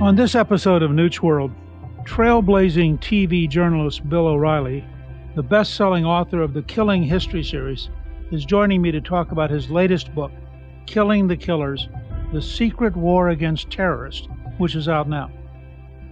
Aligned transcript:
On 0.00 0.16
this 0.16 0.34
episode 0.34 0.82
of 0.82 0.92
Newt's 0.92 1.20
World, 1.20 1.52
trailblazing 2.04 3.00
TV 3.00 3.46
journalist 3.46 4.08
Bill 4.08 4.28
O'Reilly, 4.28 4.82
the 5.34 5.42
best 5.42 5.74
selling 5.74 6.06
author 6.06 6.40
of 6.40 6.54
the 6.54 6.62
Killing 6.62 7.02
History 7.02 7.44
series, 7.44 7.90
is 8.32 8.46
joining 8.46 8.80
me 8.80 8.90
to 8.92 9.02
talk 9.02 9.30
about 9.30 9.50
his 9.50 9.68
latest 9.68 10.14
book, 10.14 10.32
Killing 10.86 11.28
the 11.28 11.36
Killers 11.36 11.90
The 12.32 12.40
Secret 12.40 12.96
War 12.96 13.28
Against 13.28 13.70
Terrorists, 13.70 14.26
which 14.56 14.74
is 14.74 14.88
out 14.88 15.06
now. 15.06 15.30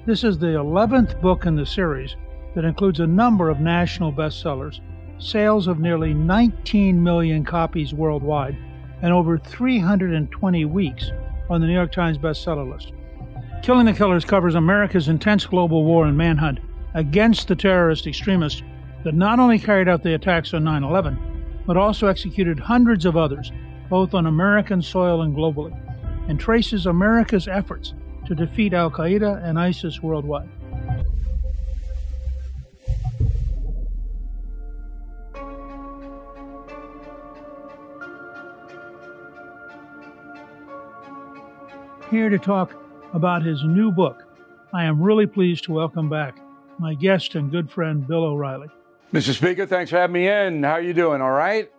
This 0.04 0.22
is 0.22 0.38
the 0.38 0.48
11th 0.48 1.18
book 1.22 1.46
in 1.46 1.56
the 1.56 1.64
series 1.64 2.14
that 2.54 2.66
includes 2.66 3.00
a 3.00 3.06
number 3.06 3.48
of 3.48 3.58
national 3.58 4.12
bestsellers, 4.12 4.80
sales 5.18 5.66
of 5.66 5.80
nearly 5.80 6.12
19 6.12 7.02
million 7.02 7.42
copies 7.42 7.94
worldwide, 7.94 8.58
and 9.00 9.14
over 9.14 9.38
320 9.38 10.66
weeks 10.66 11.10
on 11.48 11.62
the 11.62 11.66
New 11.66 11.72
York 11.72 11.90
Times 11.90 12.18
bestseller 12.18 12.70
list. 12.70 12.92
Killing 13.62 13.86
the 13.86 13.92
Killers 13.92 14.24
covers 14.24 14.54
America's 14.54 15.08
intense 15.08 15.44
global 15.44 15.84
war 15.84 16.06
and 16.06 16.16
manhunt 16.16 16.58
against 16.94 17.48
the 17.48 17.56
terrorist 17.56 18.06
extremists 18.06 18.62
that 19.04 19.14
not 19.14 19.38
only 19.38 19.58
carried 19.58 19.88
out 19.88 20.02
the 20.02 20.14
attacks 20.14 20.54
on 20.54 20.64
9 20.64 20.84
11, 20.84 21.62
but 21.66 21.76
also 21.76 22.06
executed 22.06 22.58
hundreds 22.58 23.04
of 23.04 23.16
others, 23.16 23.52
both 23.90 24.14
on 24.14 24.26
American 24.26 24.80
soil 24.80 25.22
and 25.22 25.36
globally, 25.36 25.78
and 26.28 26.40
traces 26.40 26.86
America's 26.86 27.46
efforts 27.46 27.92
to 28.26 28.34
defeat 28.34 28.72
Al 28.72 28.90
Qaeda 28.90 29.44
and 29.44 29.58
ISIS 29.58 30.02
worldwide. 30.02 30.48
Here 42.10 42.30
to 42.30 42.38
talk 42.38 42.74
about 43.12 43.42
his 43.42 43.62
new 43.64 43.90
book, 43.90 44.24
I 44.72 44.84
am 44.84 45.00
really 45.00 45.26
pleased 45.26 45.64
to 45.64 45.72
welcome 45.72 46.08
back 46.08 46.38
my 46.78 46.94
guest 46.94 47.34
and 47.34 47.50
good 47.50 47.70
friend 47.70 48.06
Bill 48.06 48.24
O'Reilly. 48.24 48.68
Mr. 49.12 49.34
Speaker, 49.34 49.66
thanks 49.66 49.90
for 49.90 49.96
having 49.96 50.14
me 50.14 50.28
in. 50.28 50.62
How 50.62 50.72
are 50.72 50.80
you 50.80 50.92
doing? 50.92 51.20
All 51.20 51.30
right? 51.30 51.70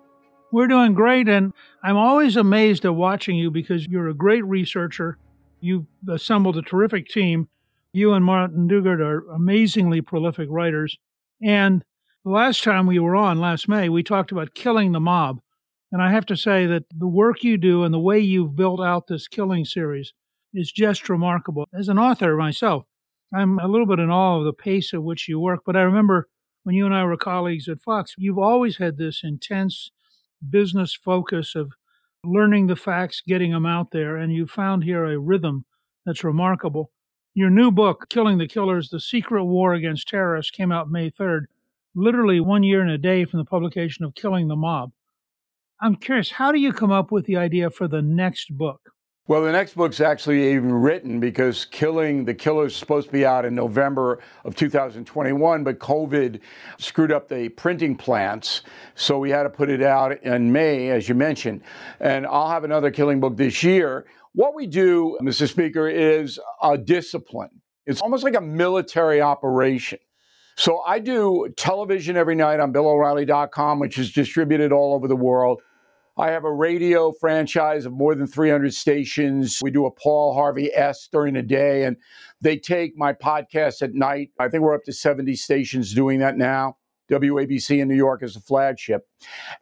We're 0.51 0.67
doing 0.67 0.93
great, 0.93 1.29
and 1.29 1.53
I'm 1.83 1.95
always 1.95 2.35
amazed 2.35 2.83
at 2.85 2.95
watching 2.95 3.37
you 3.37 3.51
because 3.51 3.87
you're 3.87 4.09
a 4.09 4.15
great 4.15 4.43
researcher. 4.45 5.17
You've 5.61 5.85
assembled 6.09 6.57
a 6.57 6.63
terrific 6.63 7.07
team. 7.07 7.47
You 7.93 8.13
and 8.13 8.25
Martin 8.25 8.67
Dugard 8.67 8.99
are 8.99 9.29
amazingly 9.29 10.01
prolific 10.01 10.47
writers. 10.49 10.97
And 11.41 11.83
the 12.25 12.31
last 12.31 12.63
time 12.63 12.87
we 12.87 12.99
were 12.99 13.15
on, 13.15 13.39
last 13.39 13.69
May, 13.69 13.89
we 13.89 14.01
talked 14.01 14.31
about 14.31 14.55
killing 14.55 14.91
the 14.91 14.99
mob. 14.99 15.39
And 15.91 16.01
I 16.01 16.11
have 16.11 16.25
to 16.27 16.37
say 16.37 16.65
that 16.65 16.85
the 16.95 17.07
work 17.07 17.43
you 17.43 17.57
do 17.57 17.83
and 17.83 17.93
the 17.93 17.99
way 17.99 18.19
you've 18.19 18.55
built 18.55 18.81
out 18.81 19.07
this 19.07 19.27
killing 19.27 19.65
series 19.65 20.13
is 20.53 20.71
just 20.71 21.09
remarkable. 21.09 21.67
As 21.73 21.89
an 21.89 21.99
author 21.99 22.35
myself, 22.35 22.85
I'm 23.33 23.59
a 23.59 23.67
little 23.67 23.85
bit 23.85 23.99
in 23.99 24.09
awe 24.09 24.39
of 24.39 24.45
the 24.45 24.53
pace 24.53 24.93
at 24.93 25.03
which 25.03 25.27
you 25.27 25.39
work. 25.39 25.61
But 25.65 25.75
I 25.75 25.81
remember 25.81 26.27
when 26.63 26.75
you 26.75 26.85
and 26.85 26.95
I 26.95 27.03
were 27.03 27.17
colleagues 27.17 27.67
at 27.67 27.81
Fox, 27.81 28.15
you've 28.17 28.39
always 28.39 28.77
had 28.77 28.97
this 28.97 29.21
intense 29.23 29.91
business 30.49 30.93
focus 30.93 31.55
of 31.55 31.71
learning 32.23 32.67
the 32.67 32.75
facts, 32.75 33.21
getting 33.25 33.51
them 33.51 33.65
out 33.65 33.91
there, 33.91 34.17
and 34.17 34.33
you 34.33 34.45
found 34.45 34.83
here 34.83 35.05
a 35.05 35.19
rhythm 35.19 35.65
that's 36.05 36.23
remarkable. 36.23 36.91
Your 37.33 37.49
new 37.49 37.71
book, 37.71 38.09
Killing 38.09 38.37
the 38.37 38.47
Killers 38.47 38.89
The 38.89 38.99
Secret 38.99 39.45
War 39.45 39.73
Against 39.73 40.07
Terrorists, 40.07 40.51
came 40.51 40.71
out 40.71 40.91
May 40.91 41.09
3rd, 41.11 41.45
literally 41.95 42.39
one 42.39 42.63
year 42.63 42.81
and 42.81 42.91
a 42.91 42.97
day 42.97 43.25
from 43.25 43.39
the 43.39 43.45
publication 43.45 44.03
of 44.03 44.15
Killing 44.15 44.47
the 44.47 44.55
Mob. 44.55 44.91
I'm 45.81 45.95
curious, 45.95 46.31
how 46.31 46.51
do 46.51 46.59
you 46.59 46.73
come 46.73 46.91
up 46.91 47.11
with 47.11 47.25
the 47.25 47.37
idea 47.37 47.69
for 47.69 47.87
the 47.87 48.01
next 48.01 48.57
book? 48.57 48.91
Well, 49.29 49.43
the 49.43 49.51
next 49.51 49.75
book's 49.75 50.01
actually 50.01 50.53
even 50.53 50.73
written 50.73 51.19
because 51.19 51.63
Killing 51.65 52.25
the 52.25 52.33
Killers 52.33 52.75
supposed 52.75 53.05
to 53.09 53.13
be 53.13 53.27
out 53.27 53.45
in 53.45 53.53
November 53.53 54.21
of 54.43 54.55
2021, 54.55 55.63
but 55.63 55.77
COVID 55.77 56.39
screwed 56.79 57.11
up 57.11 57.29
the 57.29 57.49
printing 57.49 57.95
plants. 57.95 58.63
So 58.95 59.19
we 59.19 59.29
had 59.29 59.43
to 59.43 59.51
put 59.51 59.69
it 59.69 59.83
out 59.83 60.19
in 60.23 60.51
May, 60.51 60.89
as 60.89 61.07
you 61.07 61.13
mentioned. 61.13 61.61
And 61.99 62.25
I'll 62.25 62.49
have 62.49 62.63
another 62.63 62.89
killing 62.89 63.19
book 63.19 63.37
this 63.37 63.61
year. 63.61 64.07
What 64.33 64.55
we 64.55 64.65
do, 64.65 65.15
Mr. 65.21 65.47
Speaker, 65.47 65.87
is 65.87 66.39
a 66.63 66.75
discipline. 66.75 67.51
It's 67.85 68.01
almost 68.01 68.23
like 68.23 68.35
a 68.35 68.41
military 68.41 69.21
operation. 69.21 69.99
So 70.55 70.79
I 70.79 70.97
do 70.97 71.53
television 71.55 72.17
every 72.17 72.33
night 72.33 72.59
on 72.59 72.73
BillO'Reilly.com, 72.73 73.77
which 73.77 73.99
is 73.99 74.11
distributed 74.11 74.71
all 74.71 74.95
over 74.95 75.07
the 75.07 75.15
world. 75.15 75.61
I 76.19 76.31
have 76.31 76.43
a 76.43 76.51
radio 76.51 77.13
franchise 77.13 77.85
of 77.85 77.93
more 77.93 78.13
than 78.13 78.27
300 78.27 78.73
stations. 78.73 79.61
We 79.61 79.71
do 79.71 79.85
a 79.85 79.91
Paul 79.91 80.33
Harvey 80.33 80.69
S 80.73 81.07
during 81.09 81.35
the 81.35 81.41
day, 81.41 81.85
and 81.85 81.95
they 82.41 82.57
take 82.57 82.97
my 82.97 83.13
podcast 83.13 83.81
at 83.81 83.93
night. 83.93 84.31
I 84.37 84.49
think 84.49 84.63
we're 84.63 84.75
up 84.75 84.83
to 84.83 84.91
70 84.91 85.33
stations 85.37 85.93
doing 85.93 86.19
that 86.19 86.37
now. 86.37 86.75
WABC 87.09 87.81
in 87.81 87.87
New 87.87 87.95
York 87.95 88.21
is 88.21 88.33
the 88.33 88.41
flagship. 88.41 89.07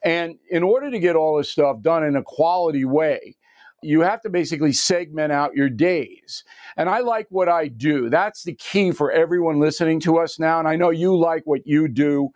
And 0.04 0.40
in 0.50 0.64
order 0.64 0.90
to 0.90 0.98
get 0.98 1.16
all 1.16 1.38
this 1.38 1.52
stuff 1.52 1.80
done 1.82 2.04
in 2.04 2.16
a 2.16 2.24
quality 2.24 2.86
way, 2.86 3.36
you 3.84 4.02
have 4.02 4.22
to 4.24 4.30
basically 4.30 4.74
segment 4.74 5.32
out 5.32 5.56
your 5.56 5.70
days. 5.70 6.44
And 6.76 6.90
I 6.90 7.02
like 7.02 7.28
what 7.30 7.48
I 7.48 7.68
do. 7.68 8.10
That's 8.10 8.42
the 8.42 8.56
key 8.56 8.92
for 8.92 9.12
everyone 9.12 9.60
listening 9.60 10.00
to 10.02 10.18
us 10.18 10.40
now. 10.40 10.58
And 10.58 10.68
I 10.68 10.76
know 10.76 10.90
you 10.90 11.16
like 11.16 11.44
what 11.46 11.68
you 11.68 11.88
do. 11.88 12.30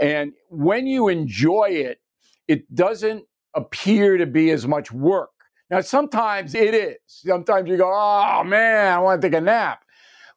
And 0.00 0.32
when 0.48 0.86
you 0.86 1.08
enjoy 1.08 1.70
it, 1.70 2.00
it 2.46 2.72
doesn't 2.72 3.24
appear 3.54 4.16
to 4.18 4.26
be 4.26 4.50
as 4.50 4.66
much 4.66 4.92
work 4.92 5.30
Now, 5.70 5.80
sometimes 5.80 6.54
it 6.54 6.74
is. 6.74 6.96
Sometimes 7.06 7.68
you 7.68 7.76
go, 7.76 7.90
oh 7.92 8.44
man, 8.44 8.92
I 8.92 8.98
want 8.98 9.22
to 9.22 9.28
take 9.28 9.36
a 9.36 9.40
nap. 9.40 9.84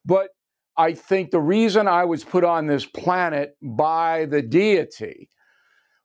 But 0.04 0.30
I 0.76 0.94
think 0.94 1.30
the 1.30 1.40
reason 1.40 1.88
I 1.88 2.04
was 2.04 2.24
put 2.24 2.44
on 2.44 2.66
this 2.66 2.86
planet 2.86 3.56
by 3.62 4.26
the 4.26 4.42
deity 4.42 5.30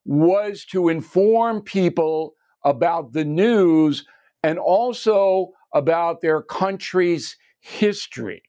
was 0.04 0.64
to 0.66 0.88
inform 0.88 1.62
people 1.62 2.34
about 2.64 3.12
the 3.12 3.24
news 3.24 4.04
and 4.42 4.58
also 4.58 5.50
about 5.74 6.20
their 6.20 6.42
country's 6.42 7.36
history. 7.60 8.42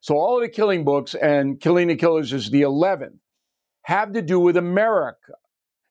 So, 0.00 0.16
all 0.16 0.36
of 0.36 0.42
the 0.42 0.48
killing 0.48 0.84
books, 0.84 1.14
and 1.14 1.60
Killing 1.60 1.88
the 1.88 1.96
Killers 1.96 2.32
is 2.32 2.50
the 2.50 2.62
11th, 2.62 3.18
have 3.82 4.12
to 4.12 4.22
do 4.22 4.38
with 4.38 4.56
America 4.56 5.32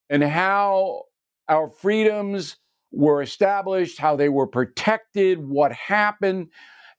and 0.10 0.24
how 0.24 1.04
our 1.50 1.70
freedoms 1.70 2.58
were 2.92 3.22
established, 3.22 4.00
how 4.00 4.16
they 4.16 4.30
were 4.30 4.48
protected, 4.48 5.40
what 5.40 5.72
happened. 5.72 6.50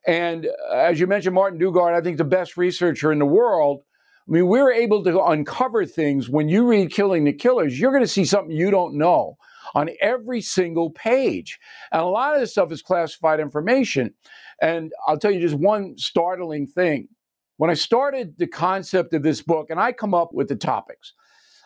And 0.06 0.46
uh, 0.46 0.74
as 0.74 1.00
you 1.00 1.06
mentioned, 1.06 1.34
Martin 1.34 1.58
Dugard, 1.58 1.94
I 1.94 2.00
think 2.00 2.18
the 2.18 2.24
best 2.24 2.56
researcher 2.56 3.12
in 3.12 3.18
the 3.18 3.26
world. 3.26 3.82
I 4.28 4.30
mean, 4.30 4.46
we're 4.46 4.72
able 4.72 5.02
to 5.04 5.22
uncover 5.24 5.86
things. 5.86 6.28
When 6.28 6.48
you 6.48 6.66
read 6.66 6.92
Killing 6.92 7.24
the 7.24 7.32
Killers, 7.32 7.80
you're 7.80 7.92
going 7.92 8.04
to 8.04 8.08
see 8.08 8.26
something 8.26 8.54
you 8.54 8.70
don't 8.70 8.94
know 8.94 9.38
on 9.74 9.90
every 10.00 10.40
single 10.40 10.90
page. 10.90 11.58
And 11.92 12.02
a 12.02 12.06
lot 12.06 12.34
of 12.34 12.40
this 12.40 12.52
stuff 12.52 12.72
is 12.72 12.82
classified 12.82 13.40
information. 13.40 14.14
And 14.60 14.92
I'll 15.06 15.18
tell 15.18 15.30
you 15.30 15.40
just 15.40 15.54
one 15.54 15.96
startling 15.96 16.66
thing. 16.66 17.08
When 17.56 17.70
I 17.70 17.74
started 17.74 18.38
the 18.38 18.46
concept 18.46 19.14
of 19.14 19.22
this 19.22 19.42
book, 19.42 19.68
and 19.70 19.80
I 19.80 19.92
come 19.92 20.14
up 20.14 20.32
with 20.32 20.48
the 20.48 20.56
topics, 20.56 21.12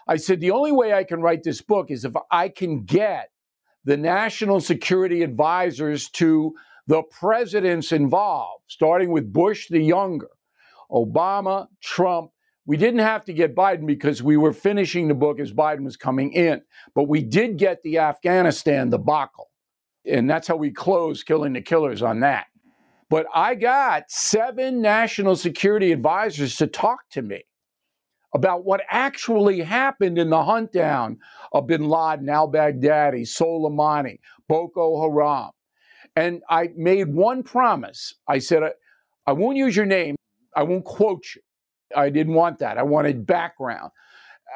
I 0.06 0.16
said, 0.16 0.40
the 0.40 0.50
only 0.50 0.72
way 0.72 0.92
I 0.92 1.04
can 1.04 1.20
write 1.20 1.42
this 1.42 1.60
book 1.60 1.90
is 1.90 2.04
if 2.04 2.14
I 2.30 2.48
can 2.48 2.84
get 2.84 3.30
the 3.84 3.96
national 3.96 4.60
security 4.60 5.22
advisors 5.22 6.08
to 6.10 6.54
the 6.86 7.02
presidents 7.02 7.92
involved, 7.92 8.64
starting 8.68 9.10
with 9.10 9.32
Bush 9.32 9.68
the 9.68 9.80
younger, 9.80 10.30
Obama, 10.90 11.68
Trump. 11.80 12.30
We 12.64 12.76
didn't 12.76 13.00
have 13.00 13.24
to 13.24 13.32
get 13.32 13.56
Biden 13.56 13.86
because 13.86 14.22
we 14.22 14.36
were 14.36 14.52
finishing 14.52 15.08
the 15.08 15.14
book 15.14 15.40
as 15.40 15.52
Biden 15.52 15.84
was 15.84 15.96
coming 15.96 16.32
in, 16.32 16.62
but 16.94 17.08
we 17.08 17.22
did 17.22 17.56
get 17.56 17.82
the 17.82 17.98
Afghanistan 17.98 18.90
debacle. 18.90 19.50
And 20.04 20.28
that's 20.28 20.48
how 20.48 20.56
we 20.56 20.70
closed 20.70 21.26
Killing 21.26 21.54
the 21.54 21.60
Killers 21.60 22.02
on 22.02 22.20
that. 22.20 22.46
But 23.08 23.26
I 23.34 23.54
got 23.56 24.10
seven 24.10 24.80
national 24.80 25.36
security 25.36 25.92
advisors 25.92 26.56
to 26.56 26.66
talk 26.66 27.00
to 27.10 27.22
me 27.22 27.44
about 28.34 28.64
what 28.64 28.82
actually 28.88 29.60
happened 29.60 30.18
in 30.18 30.30
the 30.30 30.42
hunt 30.42 30.72
down 30.72 31.18
of 31.52 31.66
bin 31.66 31.88
Laden, 31.88 32.28
al 32.28 32.50
Baghdadi, 32.50 33.22
Soleimani, 33.22 34.18
Boko 34.48 35.02
Haram. 35.02 35.50
And 36.16 36.42
I 36.48 36.70
made 36.76 37.12
one 37.12 37.42
promise. 37.42 38.14
I 38.28 38.38
said, 38.38 38.62
I, 38.62 38.70
I 39.26 39.32
won't 39.32 39.56
use 39.56 39.76
your 39.76 39.86
name, 39.86 40.16
I 40.56 40.62
won't 40.62 40.84
quote 40.84 41.24
you. 41.34 41.42
I 41.94 42.10
didn't 42.10 42.34
want 42.34 42.58
that. 42.60 42.78
I 42.78 42.82
wanted 42.82 43.26
background. 43.26 43.90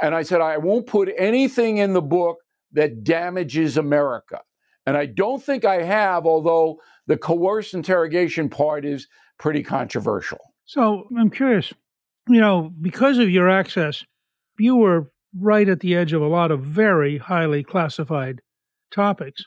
And 0.03 0.15
I 0.15 0.23
said, 0.23 0.41
I 0.41 0.59
won't 0.59 0.87
put 0.87 1.11
anything 1.17 1.79
in 1.79 1.93
the 1.93 2.03
book 2.03 2.39
that 2.73 3.05
damages 3.05 3.77
America. 3.77 4.41
And 4.87 4.97
I 4.97 5.07
don't 5.07 5.43
think 5.43 5.65
I 5.65 5.83
have, 5.83 6.27
although 6.27 6.81
the 7.07 7.17
coerced 7.17 7.75
interrogation 7.75 8.49
part 8.49 8.85
is 8.85 9.09
pretty 9.39 9.63
controversial. 9.63 10.39
So 10.65 11.09
I'm 11.19 11.31
curious, 11.31 11.73
you 12.29 12.41
know, 12.41 12.73
because 12.81 13.19
of 13.19 13.31
your 13.31 13.49
access, 13.49 14.05
you 14.59 14.77
were 14.77 15.11
right 15.39 15.69
at 15.69 15.81
the 15.81 15.95
edge 15.95 16.13
of 16.13 16.23
a 16.23 16.29
lot 16.29 16.51
of 16.51 16.63
very 16.63 17.19
highly 17.19 17.63
classified 17.63 18.41
topics. 18.91 19.45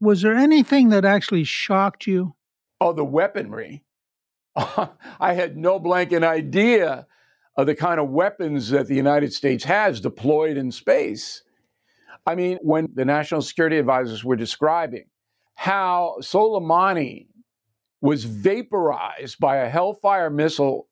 Was 0.00 0.22
there 0.22 0.34
anything 0.34 0.90
that 0.90 1.04
actually 1.04 1.44
shocked 1.44 2.06
you? 2.06 2.34
Oh, 2.80 2.92
the 2.92 3.04
weaponry. 3.04 3.84
I 4.56 5.34
had 5.34 5.56
no 5.56 5.78
blanket 5.78 6.22
idea 6.22 7.06
of 7.56 7.66
the 7.66 7.74
kind 7.74 8.00
of 8.00 8.10
weapons 8.10 8.70
that 8.70 8.86
the 8.86 8.94
United 8.94 9.32
States 9.32 9.64
has 9.64 10.00
deployed 10.00 10.56
in 10.56 10.72
space. 10.72 11.42
I 12.26 12.34
mean, 12.34 12.58
when 12.62 12.88
the 12.94 13.04
national 13.04 13.42
security 13.42 13.78
advisors 13.78 14.24
were 14.24 14.36
describing 14.36 15.04
how 15.54 16.16
Soleimani 16.20 17.26
was 18.00 18.24
vaporized 18.24 19.38
by 19.38 19.56
a 19.56 19.68
Hellfire 19.68 20.30
missile 20.30 20.88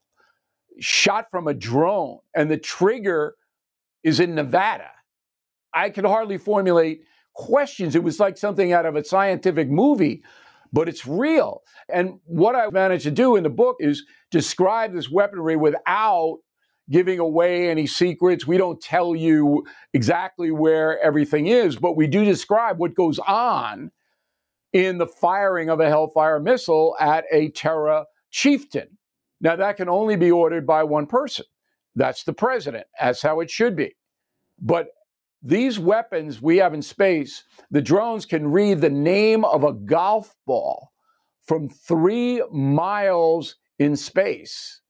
shot 0.80 1.30
from 1.30 1.48
a 1.48 1.54
drone, 1.54 2.18
and 2.34 2.50
the 2.50 2.58
trigger 2.58 3.34
is 4.02 4.20
in 4.20 4.34
Nevada. 4.34 4.90
I 5.74 5.90
could 5.90 6.04
hardly 6.04 6.38
formulate 6.38 7.02
questions. 7.34 7.94
It 7.94 8.02
was 8.02 8.20
like 8.20 8.36
something 8.36 8.72
out 8.72 8.86
of 8.86 8.96
a 8.96 9.04
scientific 9.04 9.68
movie, 9.70 10.22
but 10.72 10.88
it's 10.88 11.06
real. 11.06 11.62
And 11.88 12.18
what 12.24 12.54
I 12.54 12.68
managed 12.70 13.04
to 13.04 13.10
do 13.10 13.36
in 13.36 13.42
the 13.42 13.50
book 13.50 13.76
is 13.80 14.04
describe 14.30 14.92
this 14.92 15.10
weaponry 15.10 15.56
without 15.56 16.38
giving 16.90 17.18
away 17.18 17.70
any 17.70 17.86
secrets. 17.86 18.46
We 18.46 18.56
don't 18.56 18.80
tell 18.80 19.14
you 19.14 19.66
exactly 19.92 20.50
where 20.50 20.98
everything 21.00 21.46
is, 21.46 21.76
but 21.76 21.96
we 21.96 22.06
do 22.06 22.24
describe 22.24 22.78
what 22.78 22.94
goes 22.94 23.18
on 23.20 23.90
in 24.72 24.98
the 24.98 25.06
firing 25.06 25.70
of 25.70 25.80
a 25.80 25.88
Hellfire 25.88 26.40
missile 26.40 26.96
at 27.00 27.24
a 27.30 27.50
Terra 27.50 28.06
chieftain. 28.30 28.97
Now, 29.40 29.56
that 29.56 29.76
can 29.76 29.88
only 29.88 30.16
be 30.16 30.30
ordered 30.30 30.66
by 30.66 30.82
one 30.84 31.06
person. 31.06 31.46
That's 31.94 32.24
the 32.24 32.32
president. 32.32 32.86
That's 33.00 33.22
how 33.22 33.40
it 33.40 33.50
should 33.50 33.76
be. 33.76 33.94
But 34.60 34.88
these 35.42 35.78
weapons 35.78 36.42
we 36.42 36.56
have 36.58 36.74
in 36.74 36.82
space, 36.82 37.44
the 37.70 37.82
drones 37.82 38.26
can 38.26 38.50
read 38.50 38.80
the 38.80 38.90
name 38.90 39.44
of 39.44 39.64
a 39.64 39.72
golf 39.72 40.34
ball 40.46 40.92
from 41.46 41.68
three 41.68 42.42
miles 42.50 43.56
in 43.78 43.96
space. 43.96 44.80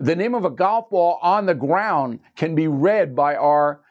The 0.00 0.16
name 0.16 0.34
of 0.34 0.44
a 0.44 0.50
golf 0.50 0.90
ball 0.90 1.18
on 1.22 1.46
the 1.46 1.54
ground 1.54 2.20
can 2.36 2.56
be 2.56 2.66
read 2.66 3.14
by 3.14 3.36
our 3.36 3.82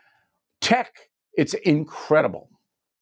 tech. 0.59 0.93
It's 1.33 1.53
incredible. 1.53 2.49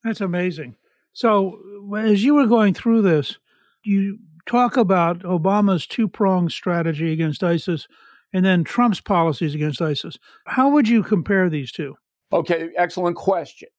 That's 0.04 0.22
amazing. 0.22 0.76
So, 1.14 1.60
as 1.98 2.24
you 2.24 2.36
were 2.36 2.46
going 2.46 2.76
through 2.76 3.02
this, 3.02 3.38
you 3.84 4.20
talk 4.50 4.78
about 4.78 5.20
Obama's 5.20 5.86
two 5.86 6.08
pronged 6.08 6.52
strategy 6.52 7.14
against 7.14 7.44
ISIS 7.44 7.88
and 8.34 8.44
then 8.44 8.64
Trump's 8.64 9.00
policies 9.00 9.54
against 9.54 9.82
ISIS. 9.82 10.18
How 10.46 10.70
would 10.70 10.88
you 10.88 11.04
compare 11.04 11.50
these 11.50 11.72
two? 11.72 11.96
Okay, 12.34 12.70
excellent 12.76 13.16
question. 13.16 13.70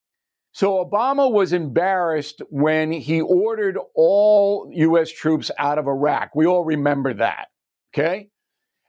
So, 0.53 0.85
Obama 0.85 1.31
was 1.31 1.53
embarrassed 1.53 2.43
when 2.51 2.91
he 2.91 3.21
ordered 3.21 3.79
all 3.95 4.69
U.S. 4.73 5.11
troops 5.11 5.51
out 5.59 5.79
of 5.79 5.87
Iraq. 5.87 6.35
We 6.35 6.47
all 6.47 6.65
remember 6.65 7.15
that. 7.15 7.47
Okay. 7.95 8.29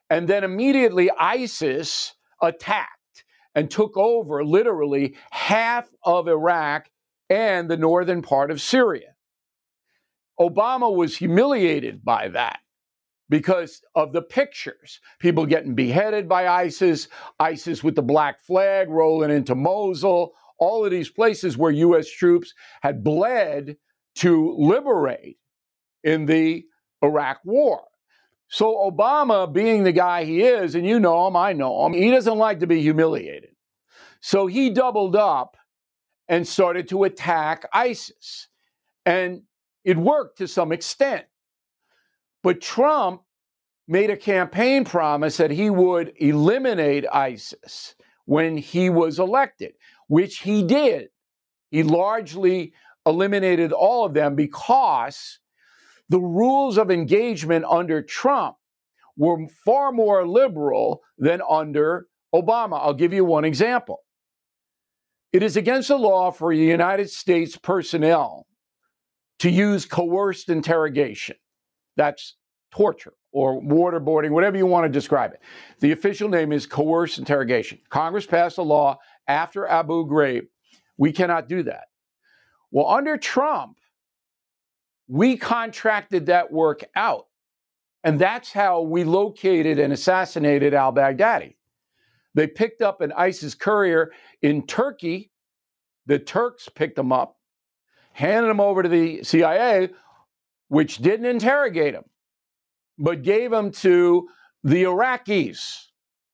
And 0.10 0.28
then 0.28 0.44
immediately 0.44 1.10
ISIS 1.12 2.14
attacked 2.42 3.24
and 3.54 3.70
took 3.70 3.96
over 3.96 4.44
literally 4.44 5.16
half 5.30 5.88
of 6.04 6.28
Iraq 6.28 6.90
and 7.30 7.70
the 7.70 7.78
northern 7.78 8.24
part 8.24 8.50
of 8.50 8.60
Syria. 8.60 9.14
Obama 10.40 10.94
was 10.94 11.18
humiliated 11.18 12.04
by 12.04 12.30
that 12.30 12.60
because 13.30 13.82
of 13.96 14.12
the 14.12 14.22
pictures. 14.22 15.00
People 15.20 15.46
getting 15.46 15.74
beheaded 15.74 16.28
by 16.28 16.48
ISIS, 16.48 17.08
ISIS 17.40 17.84
with 17.84 17.96
the 17.96 18.02
black 18.02 18.40
flag 18.40 18.90
rolling 18.90 19.32
into 19.32 19.56
Mosul, 19.56 20.34
all 20.60 20.86
of 20.86 20.92
these 20.92 21.10
places 21.10 21.58
where 21.58 21.72
U.S. 21.72 22.10
troops 22.10 22.54
had 22.82 23.04
bled 23.04 23.78
to 24.16 24.56
liberate 24.58 25.38
in 26.04 26.26
the 26.26 26.66
Iraq 27.02 27.40
war. 27.46 27.84
So, 28.50 28.76
Obama, 28.92 29.52
being 29.52 29.84
the 29.84 29.94
guy 29.94 30.26
he 30.26 30.42
is, 30.42 30.76
and 30.76 30.86
you 30.86 31.00
know 31.00 31.26
him, 31.28 31.38
I 31.38 31.54
know 31.54 31.86
him, 31.86 31.94
he 31.94 32.12
doesn't 32.12 32.38
like 32.38 32.60
to 32.60 32.68
be 32.68 32.82
humiliated. 32.82 33.52
So, 34.20 34.46
he 34.46 34.70
doubled 34.70 35.16
up 35.16 35.56
and 36.28 36.46
started 36.46 36.90
to 36.90 37.06
attack 37.06 37.66
ISIS. 37.74 38.50
And 39.06 39.44
it 39.84 39.98
worked 39.98 40.38
to 40.38 40.48
some 40.48 40.72
extent. 40.72 41.26
But 42.44 42.62
Trump 42.62 43.22
made 43.88 44.10
a 44.10 44.18
campaign 44.18 44.86
promise 44.86 45.38
that 45.38 45.52
he 45.52 45.70
would 45.70 46.14
eliminate 46.18 47.06
ISIS 47.12 47.96
when 48.26 48.58
he 48.58 48.90
was 48.90 49.20
elected, 49.20 49.74
which 50.08 50.40
he 50.40 50.64
did. 50.64 51.10
He 51.70 51.84
largely 51.84 52.74
eliminated 53.06 53.72
all 53.72 54.06
of 54.06 54.14
them 54.14 54.36
because 54.36 55.40
the 56.10 56.20
rules 56.20 56.78
of 56.78 56.92
engagement 56.92 57.66
under 57.66 58.02
Trump 58.02 58.56
were 59.18 59.48
far 59.66 59.92
more 59.92 60.28
liberal 60.28 61.02
than 61.18 61.42
under 61.50 62.08
Obama. 62.34 62.80
I'll 62.82 62.94
give 62.94 63.14
you 63.14 63.26
one 63.26 63.46
example. 63.46 64.00
It 65.34 65.44
is 65.44 65.56
against 65.56 65.88
the 65.88 65.98
law 65.98 66.32
for 66.32 66.52
United 66.52 67.10
States 67.10 67.58
personnel 67.58 68.46
to 69.42 69.52
use 69.52 69.86
coerced 69.86 70.50
interrogation. 70.50 71.38
That's 71.98 72.38
torture 72.72 73.14
or 73.34 73.62
waterboarding, 73.62 74.32
whatever 74.32 74.58
you 74.58 74.66
want 74.68 74.86
to 74.86 74.90
describe 74.90 75.34
it. 75.34 75.42
The 75.82 75.94
official 75.94 76.30
name 76.30 76.52
is 76.54 76.66
coerced 76.68 77.20
interrogation. 77.20 77.80
Congress 77.90 78.26
passed 78.28 78.58
a 78.60 78.64
law 78.64 79.00
after 79.28 79.68
Abu 79.68 80.08
Ghraib. 80.08 80.48
We 80.98 81.14
cannot 81.14 81.50
do 81.50 81.64
that. 81.64 81.86
Well, 82.72 82.88
under 82.90 83.18
Trump, 83.18 83.78
We 85.08 85.38
contracted 85.38 86.28
that 86.28 86.52
work 86.52 86.84
out. 86.96 87.28
And 88.04 88.20
that's 88.20 88.54
how 88.54 88.82
we 88.82 89.04
located 89.04 89.80
and 89.80 89.94
assassinated 89.94 90.74
al 90.74 90.94
Baghdadi. 90.94 91.56
They 92.36 92.48
picked 92.48 92.82
up 92.82 93.02
an 93.02 93.14
ISIS 93.14 93.56
courier 93.56 94.12
in 94.42 94.66
Turkey. 94.68 95.32
The 96.08 96.20
Turks 96.20 96.70
picked 96.74 96.98
him 96.98 97.12
up, 97.12 97.38
handed 98.14 98.50
him 98.50 98.60
over 98.60 98.84
to 98.84 98.90
the 98.90 99.24
CIA, 99.24 99.90
which 100.68 100.98
didn't 100.98 101.26
interrogate 101.26 101.94
him, 101.94 102.06
but 102.98 103.24
gave 103.24 103.52
him 103.52 103.72
to 103.72 104.28
the 104.64 104.84
Iraqis. 104.84 105.88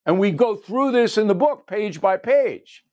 And 0.06 0.20
we 0.20 0.32
go 0.32 0.56
through 0.56 0.92
this 0.92 1.18
in 1.18 1.28
the 1.28 1.36
book 1.36 1.68
page 1.68 2.00
by 2.00 2.18
page. 2.18 2.84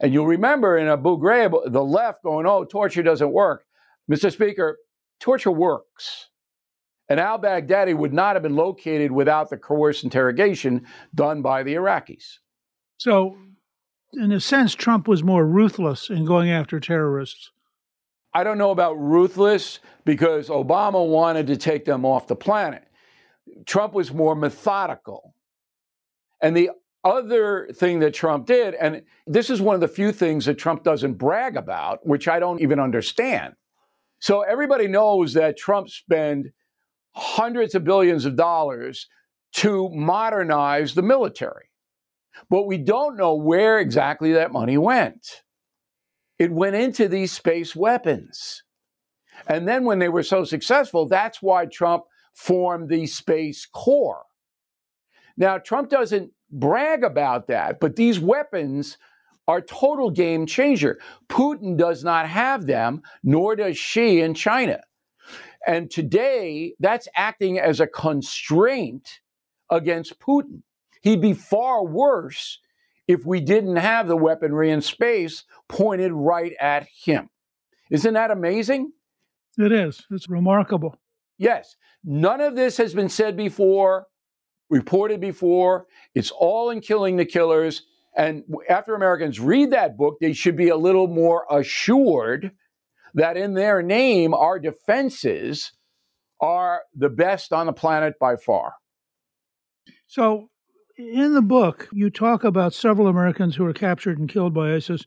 And 0.00 0.12
you'll 0.12 0.26
remember 0.26 0.78
in 0.78 0.88
Abu 0.88 1.18
Ghraib, 1.18 1.72
the 1.72 1.82
left 1.82 2.22
going, 2.22 2.46
oh, 2.46 2.64
torture 2.64 3.02
doesn't 3.02 3.32
work. 3.32 3.64
Mr. 4.10 4.32
Speaker, 4.32 4.78
torture 5.20 5.50
works. 5.50 6.28
And 7.08 7.18
al 7.18 7.38
Baghdadi 7.38 7.96
would 7.96 8.12
not 8.12 8.36
have 8.36 8.42
been 8.42 8.56
located 8.56 9.10
without 9.10 9.50
the 9.50 9.56
coerced 9.56 10.04
interrogation 10.04 10.86
done 11.14 11.42
by 11.42 11.64
the 11.64 11.74
Iraqis. 11.74 12.38
So, 12.98 13.36
in 14.12 14.30
a 14.32 14.40
sense, 14.40 14.74
Trump 14.74 15.08
was 15.08 15.22
more 15.24 15.44
ruthless 15.44 16.08
in 16.08 16.24
going 16.24 16.50
after 16.50 16.78
terrorists. 16.78 17.50
I 18.32 18.44
don't 18.44 18.58
know 18.58 18.70
about 18.70 18.94
ruthless 18.94 19.80
because 20.04 20.48
Obama 20.48 21.06
wanted 21.06 21.46
to 21.48 21.56
take 21.56 21.84
them 21.84 22.04
off 22.04 22.26
the 22.26 22.36
planet. 22.36 22.84
Trump 23.66 23.92
was 23.92 24.12
more 24.12 24.34
methodical. 24.34 25.34
And 26.42 26.56
the 26.56 26.70
other 27.04 27.68
thing 27.74 28.00
that 28.00 28.14
Trump 28.14 28.46
did, 28.46 28.74
and 28.74 29.02
this 29.26 29.50
is 29.50 29.60
one 29.60 29.74
of 29.74 29.80
the 29.80 29.88
few 29.88 30.12
things 30.12 30.44
that 30.44 30.58
Trump 30.58 30.84
doesn't 30.84 31.14
brag 31.14 31.56
about, 31.56 32.06
which 32.06 32.28
I 32.28 32.38
don't 32.38 32.60
even 32.60 32.78
understand. 32.78 33.54
So 34.20 34.42
everybody 34.42 34.86
knows 34.86 35.32
that 35.34 35.56
Trump 35.56 35.88
spent 35.88 36.48
hundreds 37.14 37.74
of 37.74 37.84
billions 37.84 38.24
of 38.26 38.36
dollars 38.36 39.08
to 39.52 39.88
modernize 39.90 40.94
the 40.94 41.02
military. 41.02 41.70
But 42.48 42.66
we 42.66 42.78
don't 42.78 43.16
know 43.16 43.34
where 43.34 43.80
exactly 43.80 44.32
that 44.34 44.52
money 44.52 44.78
went. 44.78 45.42
It 46.40 46.50
went 46.50 46.74
into 46.74 47.06
these 47.06 47.32
space 47.32 47.76
weapons. 47.76 48.62
And 49.46 49.68
then 49.68 49.84
when 49.84 49.98
they 49.98 50.08
were 50.08 50.22
so 50.22 50.42
successful, 50.42 51.06
that's 51.06 51.42
why 51.42 51.66
Trump 51.66 52.04
formed 52.32 52.88
the 52.88 53.06
Space 53.06 53.66
Corps. 53.66 54.24
Now, 55.36 55.58
Trump 55.58 55.90
doesn't 55.90 56.32
brag 56.50 57.04
about 57.04 57.48
that, 57.48 57.78
but 57.78 57.96
these 57.96 58.18
weapons 58.18 58.96
are 59.48 59.60
total 59.60 60.10
game 60.10 60.46
changer. 60.46 60.98
Putin 61.28 61.76
does 61.76 62.04
not 62.04 62.26
have 62.26 62.66
them, 62.66 63.02
nor 63.22 63.54
does 63.54 63.76
Xi 63.76 64.22
in 64.22 64.32
China. 64.32 64.80
And 65.66 65.90
today, 65.90 66.74
that's 66.80 67.06
acting 67.16 67.58
as 67.58 67.80
a 67.80 67.86
constraint 67.86 69.20
against 69.70 70.18
Putin. 70.18 70.62
He'd 71.02 71.20
be 71.20 71.34
far 71.34 71.84
worse 71.84 72.60
if 73.10 73.26
we 73.26 73.40
didn't 73.40 73.76
have 73.76 74.06
the 74.06 74.16
weaponry 74.16 74.70
in 74.70 74.80
space 74.80 75.44
pointed 75.68 76.12
right 76.12 76.52
at 76.60 76.86
him. 76.86 77.28
Isn't 77.90 78.14
that 78.14 78.30
amazing? 78.30 78.92
It 79.58 79.72
is. 79.72 80.06
It's 80.10 80.28
remarkable. 80.28 80.96
Yes. 81.38 81.76
None 82.04 82.40
of 82.40 82.54
this 82.54 82.76
has 82.76 82.94
been 82.94 83.08
said 83.08 83.36
before, 83.36 84.06
reported 84.68 85.20
before. 85.20 85.86
It's 86.14 86.30
all 86.30 86.70
in 86.70 86.80
Killing 86.80 87.16
the 87.16 87.24
Killers. 87.24 87.82
And 88.16 88.44
after 88.68 88.94
Americans 88.94 89.40
read 89.40 89.72
that 89.72 89.96
book, 89.96 90.18
they 90.20 90.32
should 90.32 90.56
be 90.56 90.68
a 90.68 90.76
little 90.76 91.08
more 91.08 91.46
assured 91.50 92.52
that 93.14 93.36
in 93.36 93.54
their 93.54 93.82
name, 93.82 94.34
our 94.34 94.58
defenses 94.58 95.72
are 96.40 96.82
the 96.94 97.08
best 97.08 97.52
on 97.52 97.66
the 97.66 97.72
planet 97.72 98.14
by 98.20 98.36
far. 98.36 98.74
So, 100.06 100.49
in 101.00 101.34
the 101.34 101.42
book, 101.42 101.88
you 101.92 102.10
talk 102.10 102.44
about 102.44 102.74
several 102.74 103.08
Americans 103.08 103.56
who 103.56 103.64
were 103.64 103.72
captured 103.72 104.18
and 104.18 104.28
killed 104.28 104.54
by 104.54 104.74
ISIS, 104.74 105.06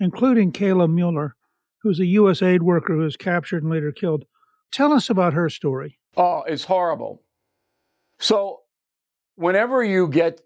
including 0.00 0.52
Kayla 0.52 0.92
Mueller, 0.92 1.34
who's 1.78 2.00
a 2.00 2.06
U.S. 2.06 2.42
aid 2.42 2.62
worker 2.62 2.94
who 2.94 3.00
was 3.00 3.16
captured 3.16 3.62
and 3.62 3.70
later 3.70 3.92
killed. 3.92 4.24
Tell 4.72 4.92
us 4.92 5.10
about 5.10 5.34
her 5.34 5.50
story. 5.50 5.98
Oh, 6.16 6.42
it's 6.46 6.64
horrible. 6.64 7.22
So, 8.18 8.60
whenever 9.36 9.84
you 9.84 10.08
get 10.08 10.40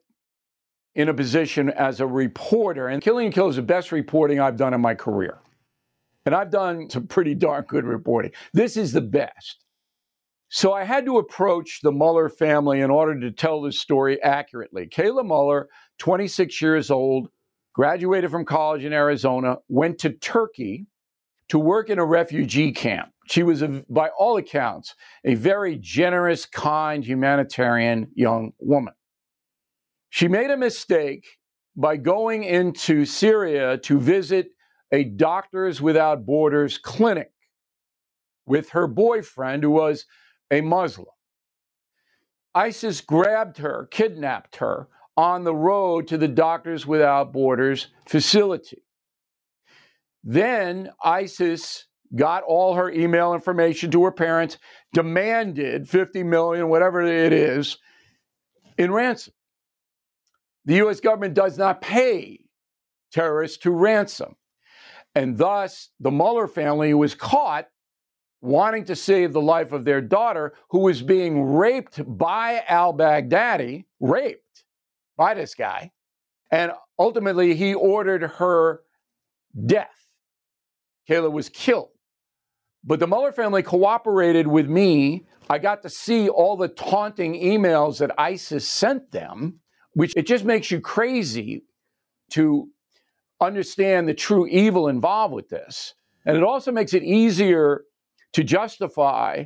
in 0.95 1.09
a 1.09 1.15
position 1.15 1.71
as 1.71 2.01
a 2.01 2.07
reporter, 2.07 2.89
and 2.89 3.03
Killing 3.03 3.27
and 3.27 3.35
Kill 3.35 3.49
is 3.49 3.57
the 3.57 3.63
best 3.63 3.93
reporting 3.93 4.41
I've 4.41 4.57
done 4.57 4.75
in 4.75 4.81
my 4.81 4.95
career. 4.95 5.39
And 6.27 6.35
I've 6.35 6.51
done 6.51 6.91
some 6.91 7.07
pretty 7.07 7.35
darn 7.35 7.65
good 7.65 7.85
reporting. 7.85 8.33
This 8.53 8.77
is 8.77 8.93
the 8.93 9.01
best. 9.01 9.65
So 10.51 10.73
I 10.73 10.85
had 10.85 11.05
to 11.05 11.19
approach 11.19 11.81
the 11.83 11.93
Mueller 11.93 12.29
family 12.29 12.81
in 12.81 12.91
order 12.91 13.21
to 13.21 13.31
tell 13.31 13.61
this 13.61 13.79
story 13.79 14.23
accurately. 14.23 14.87
Kayla 14.87 15.25
Mueller, 15.25 15.69
26 15.99 16.63
years 16.63 16.91
old, 16.91 17.29
graduated 17.75 18.31
from 18.31 18.45
college 18.45 18.85
in 18.85 18.93
Arizona, 18.93 19.57
went 19.69 19.99
to 19.99 20.11
Turkey 20.11 20.87
to 21.49 21.59
work 21.59 21.91
in 21.91 21.99
a 21.99 22.05
refugee 22.05 22.73
camp. 22.73 23.11
She 23.31 23.43
was, 23.43 23.61
a, 23.61 23.85
by 23.91 24.09
all 24.19 24.39
accounts, 24.39 24.95
a 25.25 25.35
very 25.35 25.77
generous, 25.77 26.47
kind, 26.47 27.05
humanitarian 27.05 28.09
young 28.15 28.53
woman. 28.59 28.95
She 30.09 30.29
made 30.29 30.51
a 30.51 30.57
mistake 30.57 31.27
by 31.77 31.99
going 31.99 32.45
into 32.45 33.05
Syria 33.05 33.79
to 33.79 34.01
visit 34.01 34.49
a 34.93 35.05
Doctors 35.05 35.83
Without 35.83 36.25
Borders 36.25 36.79
clinic 36.79 37.31
with 38.47 38.71
her 38.71 38.87
boyfriend, 38.87 39.63
who 39.63 39.71
was 39.71 40.07
a 40.51 40.61
Muslim. 40.61 41.07
ISIS 42.55 43.01
grabbed 43.01 43.59
her, 43.59 43.89
kidnapped 43.91 44.57
her 44.57 44.89
on 45.17 45.45
the 45.45 45.55
road 45.55 46.09
to 46.09 46.19
the 46.19 46.29
Doctors 46.29 46.87
Without 46.87 47.33
Borders 47.33 47.89
facility. 48.07 48.83
Then 50.25 50.91
ISIS 51.03 51.87
got 52.15 52.43
all 52.45 52.75
her 52.75 52.91
email 52.91 53.35
information 53.35 53.91
to 53.91 54.05
her 54.05 54.13
parents, 54.13 54.59
demanded 54.93 55.89
50 55.89 56.23
million, 56.25 56.69
whatever 56.69 57.03
it 57.03 57.33
is, 57.33 57.79
in 58.77 58.93
ransom. 58.93 59.35
The 60.65 60.77
US 60.87 61.01
government 61.01 61.35
does 61.35 61.59
not 61.59 61.81
pay 61.81 62.41
terrorists 63.13 63.59
to 63.59 63.71
ransom. 63.71 64.37
And 65.15 65.37
thus, 65.37 65.89
the 65.99 66.11
Mueller 66.11 66.47
family 66.47 66.95
was 66.95 67.15
caught 67.15 67.67
wanting 68.41 68.85
to 68.85 68.97
save 68.97 69.33
the 69.33 69.41
life 69.41 69.73
of 69.73 69.85
their 69.85 70.01
daughter, 70.01 70.55
who 70.71 70.81
was 70.81 71.03
being 71.03 71.43
raped 71.43 72.01
by 72.07 72.63
al 72.69 72.95
Baghdadi, 72.95 73.85
raped 74.01 74.65
by 75.17 75.35
this 75.35 75.55
guy. 75.55 75.91
And 76.51 76.73
ultimately, 76.99 77.55
he 77.55 77.75
ordered 77.75 78.23
her 78.23 78.81
death. 79.67 80.09
Kayla 81.09 81.33
was 81.33 81.49
killed. 81.49 81.91
But 82.85 83.01
the 83.01 83.07
Mueller 83.07 83.33
family 83.33 83.63
cooperated 83.63 84.47
with 84.47 84.69
me. 84.69 85.27
I 85.51 85.59
got 85.59 85.83
to 85.83 85.91
see 85.91 86.29
all 86.29 86.57
the 86.57 86.69
taunting 86.69 87.35
emails 87.35 87.99
that 87.99 88.13
ISIS 88.19 88.69
sent 88.69 89.11
them, 89.11 89.61
which 89.95 90.15
it 90.17 90.27
just 90.27 90.45
makes 90.45 90.71
you 90.71 90.81
crazy 90.81 91.65
to 92.31 92.69
understand 93.41 94.09
the 94.09 94.15
true 94.15 94.47
evil 94.47 94.89
involved 94.89 95.35
with 95.35 95.49
this. 95.49 95.95
And 96.27 96.37
it 96.37 96.43
also 96.43 96.71
makes 96.71 96.93
it 96.93 97.03
easier 97.03 97.85
to 98.33 98.45
justify 98.45 99.45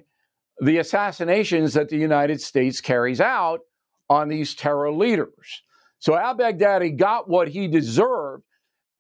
the 0.61 0.79
assassinations 0.79 1.75
that 1.75 1.89
the 1.89 1.97
United 1.97 2.41
States 2.41 2.81
carries 2.81 3.21
out 3.21 3.61
on 4.09 4.29
these 4.29 4.55
terror 4.55 4.93
leaders. 4.93 5.63
So 5.99 6.17
al 6.17 6.37
Baghdadi 6.37 6.97
got 6.97 7.29
what 7.29 7.49
he 7.49 7.69
deserved, 7.69 8.45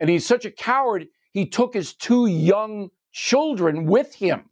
and 0.00 0.08
he's 0.08 0.26
such 0.26 0.44
a 0.44 0.50
coward, 0.50 1.06
he 1.32 1.46
took 1.46 1.74
his 1.74 1.94
two 1.94 2.26
young 2.26 2.90
children 3.12 3.86
with 3.86 4.14
him 4.14 4.44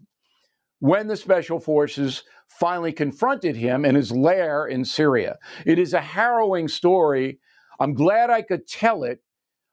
when 0.80 1.06
the 1.06 1.16
special 1.16 1.60
forces 1.60 2.24
finally 2.48 2.92
confronted 2.92 3.56
him 3.56 3.84
in 3.84 3.94
his 3.94 4.12
lair 4.12 4.66
in 4.66 4.84
Syria. 4.84 5.38
It 5.64 5.78
is 5.78 5.94
a 5.94 6.00
harrowing 6.00 6.68
story. 6.68 7.38
I'm 7.78 7.94
glad 7.94 8.30
I 8.30 8.42
could 8.42 8.66
tell 8.66 9.04
it 9.04 9.22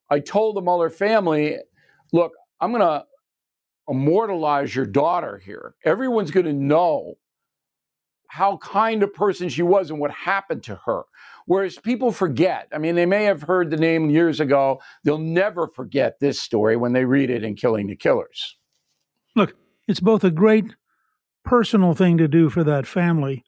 I 0.10 0.20
told 0.20 0.56
the 0.56 0.62
Mueller 0.62 0.90
family, 0.90 1.58
look, 2.14 2.32
I'm 2.62 2.72
going 2.72 2.82
to 2.82 3.06
immortalize 3.88 4.76
your 4.76 4.86
daughter 4.86 5.38
here. 5.38 5.76
Everyone's 5.84 6.32
going 6.32 6.46
to 6.46 6.54
know 6.54 7.16
how 8.30 8.58
kind 8.58 9.04
a 9.04 9.08
person 9.08 9.50
she 9.50 9.64
was 9.64 9.90
and 9.90 10.00
what 10.00 10.12
happened 10.12 10.64
to 10.64 10.76
her. 10.86 11.04
Whereas 11.46 11.78
people 11.78 12.12
forget. 12.12 12.68
I 12.74 12.78
mean, 12.78 12.96
they 12.96 13.06
may 13.06 13.24
have 13.24 13.42
heard 13.42 13.70
the 13.70 13.78
name 13.78 14.10
years 14.10 14.42
ago. 14.42 14.82
They'll 15.04 15.18
never 15.18 15.68
forget 15.68 16.20
this 16.20 16.42
story 16.42 16.76
when 16.76 16.92
they 16.92 17.06
read 17.06 17.30
it 17.30 17.44
in 17.44 17.56
Killing 17.56 17.88
the 17.88 17.96
Killers. 17.96 18.58
Look, 19.36 19.54
it's 19.88 20.02
both 20.02 20.26
a 20.26 20.32
great 20.32 20.76
personal 21.46 21.94
thing 21.94 22.18
to 22.18 22.28
do 22.28 22.50
for 22.50 22.66
that 22.66 22.86
family 22.86 23.46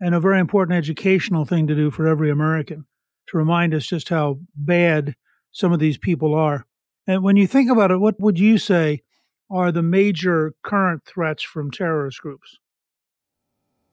and 0.00 0.14
a 0.14 0.20
very 0.20 0.40
important 0.40 0.76
educational 0.76 1.44
thing 1.44 1.68
to 1.68 1.76
do 1.76 1.92
for 1.92 2.06
every 2.08 2.30
American 2.30 2.84
to 3.28 3.38
remind 3.38 3.74
us 3.74 3.86
just 3.86 4.08
how 4.08 4.40
bad 4.54 5.14
some 5.52 5.72
of 5.72 5.78
these 5.78 5.98
people 5.98 6.34
are. 6.34 6.66
And 7.06 7.22
when 7.22 7.36
you 7.36 7.46
think 7.46 7.70
about 7.70 7.92
it, 7.92 7.98
what 7.98 8.20
would 8.20 8.38
you 8.38 8.58
say 8.58 9.02
are 9.50 9.72
the 9.72 9.82
major 9.82 10.54
current 10.62 11.04
threats 11.04 11.42
from 11.42 11.70
terrorist 11.70 12.20
groups? 12.20 12.58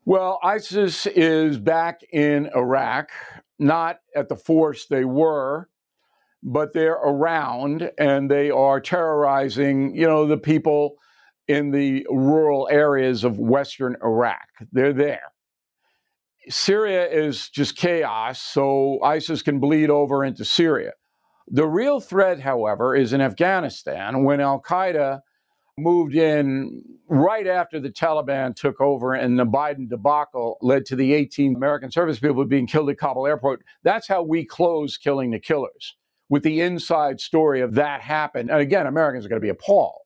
Well, 0.05 0.39
ISIS 0.43 1.05
is 1.05 1.57
back 1.57 2.01
in 2.11 2.49
Iraq, 2.55 3.09
not 3.57 3.99
at 4.15 4.27
the 4.27 4.35
force 4.35 4.85
they 4.85 5.05
were, 5.05 5.69
but 6.43 6.73
they're 6.73 6.91
around 6.93 7.89
and 7.97 8.29
they 8.29 8.51
are 8.51 8.81
terrorizing, 8.81 9.95
you 9.95 10.05
know, 10.05 10.27
the 10.27 10.37
people 10.37 10.95
in 11.47 11.71
the 11.71 12.05
rural 12.09 12.67
areas 12.69 13.23
of 13.23 13.39
western 13.39 13.95
Iraq. 14.03 14.47
They're 14.71 14.93
there. 14.93 15.31
Syria 16.49 17.09
is 17.09 17.49
just 17.49 17.77
chaos, 17.77 18.41
so 18.41 19.01
ISIS 19.01 19.41
can 19.41 19.59
bleed 19.59 19.89
over 19.89 20.25
into 20.25 20.43
Syria. 20.43 20.91
The 21.47 21.67
real 21.67 22.01
threat, 22.01 22.41
however, 22.41 22.95
is 22.95 23.13
in 23.13 23.21
Afghanistan 23.21 24.25
when 24.25 24.41
Al 24.41 24.61
Qaeda 24.61 25.21
moved 25.77 26.15
in 26.15 26.83
right 27.07 27.47
after 27.47 27.79
the 27.79 27.89
Taliban 27.89 28.55
took 28.55 28.79
over 28.79 29.13
and 29.13 29.39
the 29.39 29.45
Biden 29.45 29.89
debacle 29.89 30.57
led 30.61 30.85
to 30.85 30.95
the 30.95 31.13
18 31.13 31.55
American 31.55 31.91
service 31.91 32.19
people 32.19 32.45
being 32.45 32.67
killed 32.67 32.89
at 32.89 32.97
Kabul 32.97 33.27
airport. 33.27 33.63
That's 33.83 34.07
how 34.07 34.21
we 34.23 34.45
close 34.45 34.97
killing 34.97 35.31
the 35.31 35.39
killers 35.39 35.95
with 36.29 36.43
the 36.43 36.61
inside 36.61 37.19
story 37.19 37.61
of 37.61 37.75
that 37.75 38.01
happened. 38.01 38.49
And 38.49 38.59
again, 38.59 38.87
Americans 38.87 39.25
are 39.25 39.29
going 39.29 39.41
to 39.41 39.45
be 39.45 39.49
appalled. 39.49 40.01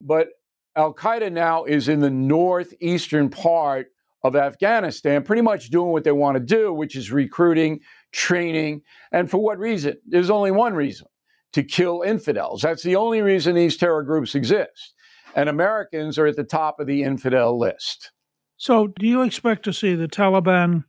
But 0.00 0.28
Al 0.76 0.94
Qaeda 0.94 1.32
now 1.32 1.64
is 1.64 1.88
in 1.88 2.00
the 2.00 2.10
northeastern 2.10 3.28
part 3.28 3.88
of 4.22 4.36
Afghanistan, 4.36 5.22
pretty 5.22 5.42
much 5.42 5.70
doing 5.70 5.92
what 5.92 6.04
they 6.04 6.12
want 6.12 6.36
to 6.36 6.40
do, 6.40 6.72
which 6.72 6.94
is 6.94 7.10
recruiting, 7.10 7.80
training. 8.12 8.82
And 9.12 9.30
for 9.30 9.38
what 9.38 9.58
reason? 9.58 9.96
There's 10.06 10.30
only 10.30 10.50
one 10.50 10.74
reason 10.74 11.06
to 11.52 11.64
kill 11.64 12.02
infidels. 12.02 12.62
That's 12.62 12.82
the 12.82 12.96
only 12.96 13.22
reason 13.22 13.54
these 13.54 13.76
terror 13.76 14.04
groups 14.04 14.34
exist 14.34 14.94
and 15.34 15.48
Americans 15.48 16.18
are 16.18 16.26
at 16.26 16.36
the 16.36 16.44
top 16.44 16.80
of 16.80 16.86
the 16.86 17.02
infidel 17.02 17.58
list. 17.58 18.12
So, 18.56 18.88
do 18.88 19.06
you 19.06 19.22
expect 19.22 19.64
to 19.64 19.72
see 19.72 19.94
the 19.94 20.08
Taliban 20.08 20.84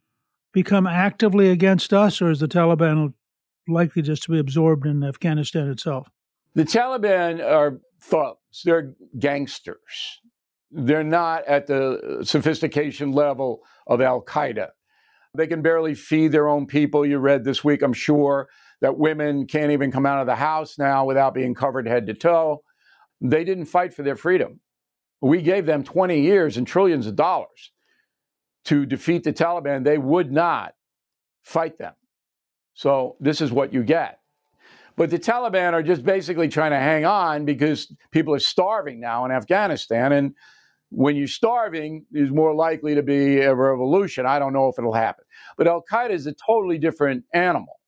become 0.54 0.88
actively 0.88 1.50
against 1.50 1.94
us, 1.94 2.22
or 2.22 2.30
is 2.30 2.40
the 2.40 2.48
Taliban 2.48 3.14
likely 3.68 4.02
just 4.02 4.24
to 4.24 4.32
be 4.32 4.40
absorbed 4.40 4.86
in 4.86 5.04
Afghanistan 5.04 5.70
itself? 5.70 6.10
The 6.54 6.66
Taliban 6.66 7.42
are 7.44 7.80
thugs, 8.02 8.62
they're 8.66 8.94
gangsters. 9.18 10.20
They're 10.72 11.04
not 11.04 11.46
at 11.48 11.68
the 11.68 12.22
sophistication 12.24 13.12
level 13.12 13.62
of 13.88 14.02
Al 14.02 14.22
Qaeda. 14.22 14.70
They 15.34 15.48
can 15.48 15.62
barely 15.62 15.96
feed 15.96 16.32
their 16.32 16.48
own 16.48 16.66
people. 16.66 17.06
You 17.06 17.20
read 17.20 17.44
this 17.44 17.64
week, 17.64 17.82
I'm 17.82 17.94
sure, 17.94 18.50
that 18.82 18.98
women 18.98 19.48
can't 19.48 19.72
even 19.72 19.92
come 19.92 20.06
out 20.06 20.20
of 20.20 20.28
the 20.28 20.36
house 20.36 20.78
now 20.78 21.06
without 21.06 21.34
being 21.34 21.54
covered 21.54 21.88
head 21.88 22.08
to 22.08 22.14
toe. 22.14 22.64
They 23.22 23.44
didn't 23.44 23.66
fight 23.66 23.94
for 23.94 24.04
their 24.04 24.16
freedom. 24.16 24.60
We 25.22 25.42
gave 25.42 25.68
them 25.68 25.84
20 25.84 26.20
years 26.20 26.58
and 26.58 26.66
trillions 26.66 27.06
of 27.06 27.16
dollars 27.16 27.72
to 28.66 28.86
defeat 28.86 29.24
the 29.24 29.34
Taliban. 29.34 29.84
They 29.84 30.00
would 30.00 30.32
not 30.32 30.74
fight 31.44 31.78
them. 31.78 31.94
So 32.74 33.16
this 33.20 33.42
is 33.42 33.52
what 33.52 33.74
you 33.74 33.84
get. 33.84 34.20
But 34.98 35.10
the 35.10 35.20
Taliban 35.20 35.74
are 35.74 35.84
just 35.84 36.04
basically 36.04 36.48
trying 36.48 36.72
to 36.72 36.80
hang 36.80 37.06
on 37.06 37.46
because 37.46 37.94
people 38.12 38.34
are 38.34 38.40
starving 38.40 39.00
now 39.00 39.26
in 39.26 39.32
Afghanistan. 39.32 40.12
And 40.12 40.36
when 40.90 41.16
you're 41.16 41.28
starving, 41.28 42.06
there's 42.12 42.32
more 42.32 42.54
likely 42.54 42.96
to 42.96 43.04
be 43.04 43.40
a 43.40 43.56
revolution. 43.56 44.26
I 44.26 44.40
don't 44.40 44.54
know 44.54 44.68
if 44.68 44.78
it'll 44.78 44.94
happen. 44.94 45.24
But 45.58 45.68
Al 45.68 45.84
Qaeda 45.90 46.12
is 46.12 46.28
a 46.28 46.34
totally 46.34 46.78
different 46.78 47.24
animal. 47.34 47.80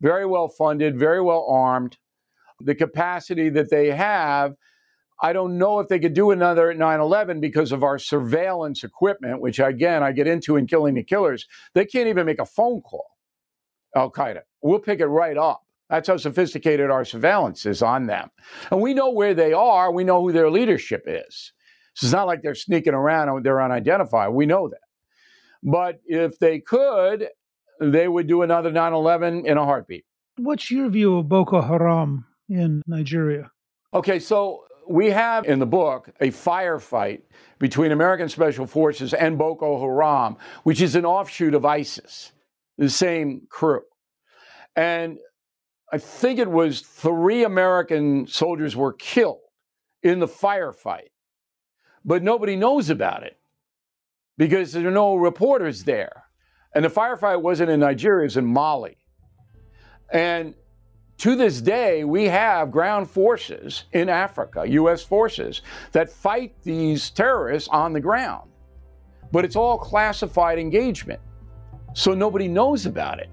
Very 0.00 0.26
well 0.26 0.48
funded, 0.48 0.98
very 0.98 1.22
well 1.22 1.46
armed. 1.48 1.96
The 2.60 2.74
capacity 2.74 3.48
that 3.50 3.70
they 3.70 3.90
have 3.90 4.54
I 5.22 5.32
don't 5.32 5.58
know 5.58 5.80
if 5.80 5.88
they 5.88 5.98
could 5.98 6.14
do 6.14 6.30
another 6.30 6.72
9 6.72 7.00
11 7.00 7.40
because 7.40 7.72
of 7.72 7.82
our 7.82 7.98
surveillance 7.98 8.84
equipment, 8.84 9.40
which 9.40 9.58
again, 9.58 10.02
I 10.02 10.12
get 10.12 10.26
into 10.26 10.56
in 10.56 10.66
Killing 10.66 10.94
the 10.94 11.02
Killers. 11.02 11.46
They 11.74 11.84
can't 11.84 12.08
even 12.08 12.26
make 12.26 12.38
a 12.40 12.46
phone 12.46 12.80
call, 12.80 13.06
Al 13.94 14.10
Qaeda. 14.10 14.42
We'll 14.62 14.78
pick 14.78 15.00
it 15.00 15.06
right 15.06 15.36
up. 15.36 15.62
That's 15.90 16.08
how 16.08 16.16
sophisticated 16.16 16.90
our 16.90 17.04
surveillance 17.04 17.66
is 17.66 17.82
on 17.82 18.06
them. 18.06 18.30
And 18.70 18.80
we 18.80 18.94
know 18.94 19.10
where 19.10 19.34
they 19.34 19.52
are, 19.52 19.92
we 19.92 20.04
know 20.04 20.22
who 20.22 20.32
their 20.32 20.50
leadership 20.50 21.02
is. 21.06 21.52
So 21.94 22.06
it's 22.06 22.12
not 22.12 22.28
like 22.28 22.42
they're 22.42 22.54
sneaking 22.54 22.94
around 22.94 23.28
and 23.28 23.44
they're 23.44 23.60
unidentified. 23.60 24.30
We 24.30 24.46
know 24.46 24.68
that. 24.68 24.80
But 25.62 26.00
if 26.06 26.38
they 26.38 26.60
could, 26.60 27.28
they 27.80 28.08
would 28.08 28.26
do 28.26 28.42
another 28.42 28.70
9 28.70 28.92
11 28.92 29.46
in 29.46 29.58
a 29.58 29.64
heartbeat. 29.64 30.04
What's 30.36 30.70
your 30.70 30.88
view 30.88 31.18
of 31.18 31.28
Boko 31.28 31.60
Haram 31.60 32.26
in 32.48 32.82
Nigeria? 32.86 33.50
Okay, 33.92 34.20
so 34.20 34.64
we 34.88 35.10
have 35.10 35.44
in 35.46 35.58
the 35.58 35.66
book 35.66 36.10
a 36.20 36.28
firefight 36.28 37.22
between 37.58 37.92
American 37.92 38.28
Special 38.28 38.66
Forces 38.66 39.14
and 39.14 39.38
Boko 39.38 39.80
Haram, 39.80 40.36
which 40.62 40.80
is 40.80 40.96
an 40.96 41.04
offshoot 41.04 41.54
of 41.54 41.64
ISIS, 41.64 42.32
the 42.78 42.90
same 42.90 43.46
crew. 43.48 43.82
And 44.76 45.18
I 45.92 45.98
think 45.98 46.38
it 46.38 46.50
was 46.50 46.80
three 46.80 47.44
American 47.44 48.26
soldiers 48.26 48.76
were 48.76 48.92
killed 48.92 49.40
in 50.02 50.20
the 50.20 50.28
firefight, 50.28 51.10
but 52.04 52.22
nobody 52.22 52.56
knows 52.56 52.90
about 52.90 53.22
it 53.22 53.36
because 54.38 54.72
there 54.72 54.86
are 54.86 54.92
no 54.92 55.16
reporters 55.16 55.84
there. 55.84 56.24
And 56.74 56.84
the 56.84 56.88
firefight 56.88 57.42
wasn't 57.42 57.70
in 57.70 57.80
Nigeria, 57.80 58.22
it 58.22 58.26
was 58.26 58.36
in 58.36 58.46
Mali. 58.46 58.96
And 60.12 60.54
to 61.20 61.36
this 61.36 61.60
day, 61.60 62.04
we 62.04 62.24
have 62.24 62.70
ground 62.70 63.08
forces 63.08 63.84
in 63.92 64.08
Africa, 64.08 64.64
U.S. 64.66 65.02
forces, 65.02 65.60
that 65.92 66.10
fight 66.10 66.54
these 66.62 67.10
terrorists 67.10 67.68
on 67.68 67.92
the 67.92 68.00
ground. 68.00 68.50
But 69.30 69.44
it's 69.44 69.54
all 69.54 69.76
classified 69.76 70.58
engagement. 70.58 71.20
So 71.92 72.14
nobody 72.14 72.48
knows 72.48 72.86
about 72.86 73.20
it. 73.20 73.28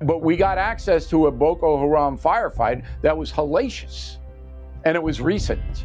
But 0.00 0.22
we 0.22 0.36
got 0.36 0.56
access 0.56 1.06
to 1.10 1.26
a 1.26 1.30
Boko 1.30 1.78
Haram 1.78 2.16
firefight 2.16 2.84
that 3.02 3.14
was 3.14 3.30
hellacious, 3.30 4.16
and 4.86 4.96
it 4.96 5.02
was 5.02 5.20
recent. 5.20 5.84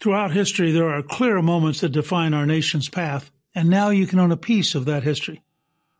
Throughout 0.00 0.30
history, 0.30 0.70
there 0.70 0.90
are 0.90 1.02
clear 1.02 1.42
moments 1.42 1.80
that 1.80 1.88
define 1.88 2.32
our 2.32 2.46
nation's 2.46 2.88
path, 2.88 3.32
and 3.52 3.68
now 3.68 3.90
you 3.90 4.06
can 4.06 4.20
own 4.20 4.30
a 4.30 4.36
piece 4.36 4.76
of 4.76 4.84
that 4.84 5.02
history. 5.02 5.42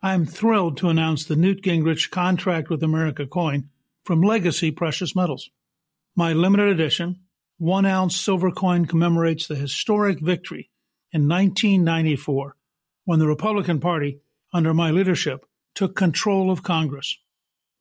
I 0.01 0.13
am 0.13 0.25
thrilled 0.25 0.77
to 0.77 0.87
announce 0.87 1.25
the 1.25 1.35
Newt 1.35 1.61
Gingrich 1.63 2.09
Contract 2.09 2.69
with 2.69 2.81
America 2.81 3.27
coin 3.27 3.69
from 4.05 4.21
Legacy 4.21 4.71
Precious 4.71 5.17
Metals. 5.17 5.49
My 6.15 6.31
limited 6.31 6.69
edition, 6.69 7.19
one 7.57 7.85
ounce 7.85 8.15
silver 8.15 8.51
coin 8.51 8.85
commemorates 8.85 9.47
the 9.47 9.55
historic 9.55 10.21
victory 10.21 10.69
in 11.11 11.27
1994 11.27 12.55
when 13.03 13.19
the 13.19 13.27
Republican 13.27 13.81
Party, 13.81 14.21
under 14.53 14.73
my 14.73 14.91
leadership, 14.91 15.45
took 15.75 15.93
control 15.93 16.51
of 16.51 16.63
Congress. 16.63 17.17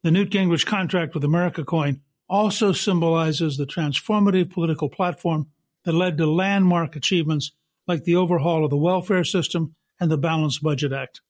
The 0.03 0.11
Newt 0.11 0.31
Gingrich 0.31 0.67
Contract 0.67 1.15
with 1.15 1.23
America 1.23 1.65
coin 1.65 2.01
also 2.29 2.73
symbolizes 2.73 3.57
the 3.57 3.67
transformative 3.67 4.51
political 4.51 4.89
platform 4.89 5.47
that 5.89 5.95
led 5.95 6.19
to 6.19 6.31
landmark 6.31 6.97
achievements 6.97 7.53
like 7.87 8.05
the 8.05 8.15
overhaul 8.15 8.63
of 8.63 8.69
the 8.69 8.77
welfare 8.77 9.25
system 9.25 9.75
and 9.99 10.11
the 10.11 10.19
Balanced 10.19 10.63
Budget 10.63 10.93
Act. 10.93 11.23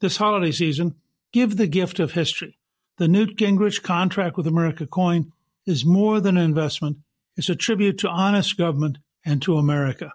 This 0.00 0.16
holiday 0.16 0.50
season, 0.50 0.96
give 1.32 1.56
the 1.56 1.68
gift 1.68 2.00
of 2.00 2.10
history. 2.10 2.58
The 2.98 3.06
Newt 3.06 3.36
Gingrich 3.36 3.80
Contract 3.84 4.36
with 4.36 4.48
America 4.48 4.88
coin 4.88 5.30
is 5.66 5.84
more 5.84 6.18
than 6.18 6.36
an 6.36 6.42
investment, 6.42 6.96
it's 7.36 7.48
a 7.48 7.54
tribute 7.54 7.98
to 7.98 8.08
honest 8.08 8.58
government 8.58 8.98
and 9.24 9.40
to 9.42 9.56
America. 9.56 10.10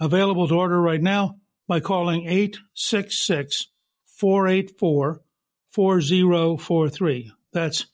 Available 0.00 0.48
to 0.48 0.56
order 0.56 0.80
right 0.80 1.00
now 1.00 1.36
by 1.68 1.78
calling 1.78 2.22
866 2.26 3.68
484 4.06 5.20
4043. 5.70 7.32
That's 7.52 7.86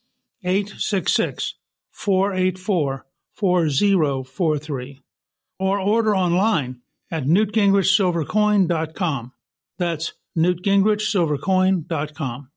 866 0.43 1.53
484 1.91 3.05
4043 3.35 5.01
or 5.59 5.79
order 5.79 6.15
online 6.15 6.77
at 7.11 7.25
newtgingrichsilvercoin.com. 7.25 9.33
That's 9.77 10.13
newtgingrichsilvercoin.com. 10.37 12.49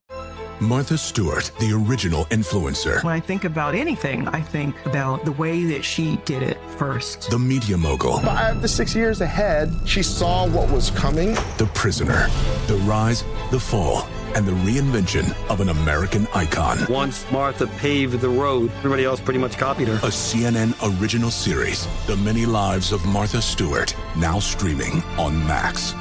Martha 0.61 0.97
Stewart, 0.97 1.51
the 1.59 1.73
original 1.73 2.25
influencer. 2.27 3.03
When 3.03 3.13
I 3.13 3.19
think 3.19 3.43
about 3.43 3.75
anything, 3.75 4.29
I 4.29 4.41
think 4.41 4.77
about 4.87 5.25
the 5.25 5.33
way 5.33 5.65
that 5.65 5.85
she 5.85 6.19
did 6.25 6.41
it 6.41 6.57
first. 6.77 7.31
The 7.31 7.39
media 7.39 7.77
mogul. 7.77 8.21
Five 8.21 8.63
to 8.63 8.69
six 8.69 8.95
years 8.95 9.21
ahead, 9.23 9.73
she 9.85 10.05
saw 10.05 10.47
what 10.49 10.71
was 10.71 10.93
coming. 10.93 11.35
The 11.59 11.69
prisoner. 11.75 12.29
The 12.69 12.77
rise, 12.85 13.25
the 13.51 13.59
fall, 13.59 14.07
and 14.35 14.47
the 14.47 14.53
reinvention 14.53 15.35
of 15.49 15.61
an 15.61 15.69
American 15.69 16.27
icon. 16.35 16.79
Once 16.89 17.31
Martha 17.31 17.67
paved 17.67 18.21
the 18.21 18.29
road, 18.29 18.71
everybody 18.79 19.05
else 19.05 19.21
pretty 19.21 19.39
much 19.39 19.59
copied 19.59 19.89
her. 19.89 19.95
A 19.95 20.11
CNN 20.11 20.75
original 21.01 21.31
series, 21.31 21.87
The 22.07 22.17
Many 22.17 22.47
Lives 22.47 22.93
of 22.93 23.05
Martha 23.07 23.43
Stewart, 23.43 23.95
now 24.17 24.39
streaming 24.39 25.03
on 25.19 25.39
Max. 25.47 25.95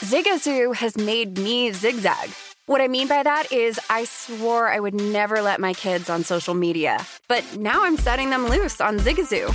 Zigazoo 0.00 0.74
has 0.74 0.96
made 0.96 1.38
me 1.38 1.72
zigzag. 1.72 2.30
What 2.66 2.80
I 2.80 2.88
mean 2.88 3.08
by 3.08 3.22
that 3.22 3.52
is, 3.52 3.78
I 3.90 4.04
swore 4.04 4.68
I 4.68 4.80
would 4.80 4.94
never 4.94 5.42
let 5.42 5.60
my 5.60 5.74
kids 5.74 6.08
on 6.08 6.24
social 6.24 6.54
media, 6.54 7.04
but 7.28 7.44
now 7.56 7.84
I'm 7.84 7.96
setting 7.98 8.30
them 8.30 8.46
loose 8.46 8.80
on 8.80 8.98
Zigazoo. 8.98 9.54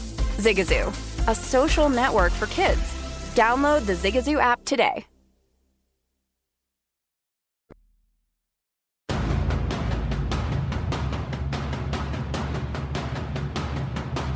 Zigazoo, 0.41 0.87
a 1.27 1.35
social 1.35 1.87
network 1.87 2.31
for 2.31 2.47
kids. 2.47 2.81
Download 3.35 3.85
the 3.85 3.93
Zigazoo 3.93 4.39
app 4.39 4.65
today. 4.65 5.05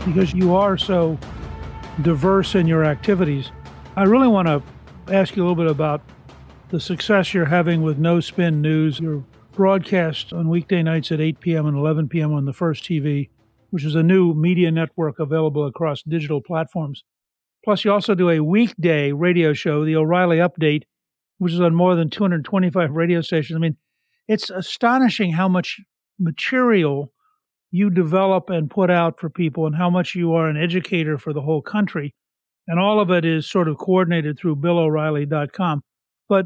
Because 0.06 0.32
you 0.36 0.56
are 0.56 0.78
so 0.78 1.18
diverse 2.04 2.54
in 2.54 2.68
your 2.68 2.86
activities, 2.86 3.52
I 3.96 4.04
really 4.04 4.28
want 4.28 4.48
to 4.48 4.62
ask 5.12 5.36
you 5.36 5.42
a 5.42 5.44
little 5.48 5.56
bit 5.56 5.72
about 5.72 6.02
the 6.70 6.80
success 6.80 7.34
you're 7.34 7.46
having 7.46 7.82
with 7.82 7.98
No 7.98 8.20
Spin 8.20 8.62
News. 8.62 9.00
Your 9.00 9.24
broadcast 9.54 10.34
on 10.34 10.50
weekday 10.50 10.84
nights 10.84 11.12
at 11.12 11.20
8 11.20 11.40
p.m. 11.40 11.66
and 11.66 11.76
11 11.76 12.10
p.m. 12.10 12.32
on 12.32 12.46
the 12.46 12.54
First 12.54 12.84
TV 12.84 13.30
which 13.76 13.84
is 13.84 13.96
a 13.96 14.02
new 14.02 14.34
media 14.34 14.72
network 14.72 15.20
available 15.20 15.68
across 15.68 16.02
digital 16.04 16.40
platforms. 16.40 17.04
Plus, 17.66 17.84
you 17.84 17.92
also 17.92 18.16
do 18.16 18.30
a 18.30 18.40
weekday 18.40 19.12
radio 19.12 19.52
show, 19.52 19.84
the 19.84 19.98
O'Reilly 19.98 20.38
Update, 20.38 20.84
which 21.40 21.52
is 21.52 21.60
on 21.60 21.76
more 21.76 21.94
than 21.94 22.10
225 22.10 22.92
radio 22.92 23.20
stations. 23.20 23.58
I 23.58 23.60
mean, 23.60 23.76
it's 24.30 24.50
astonishing 24.50 25.34
how 25.34 25.50
much 25.50 25.82
material 26.18 27.12
you 27.70 27.90
develop 27.90 28.50
and 28.50 28.72
put 28.72 28.90
out 28.90 29.20
for 29.20 29.30
people 29.30 29.68
and 29.68 29.76
how 29.76 29.90
much 29.90 30.16
you 30.16 30.34
are 30.36 30.48
an 30.48 30.56
educator 30.56 31.18
for 31.18 31.34
the 31.34 31.42
whole 31.42 31.62
country. 31.62 32.16
And 32.70 32.80
all 32.80 33.02
of 33.02 33.12
it 33.12 33.26
is 33.26 33.46
sort 33.46 33.68
of 33.68 33.78
coordinated 33.78 34.40
through 34.40 34.56
BillO'Reilly.com. 34.56 35.82
But 36.30 36.46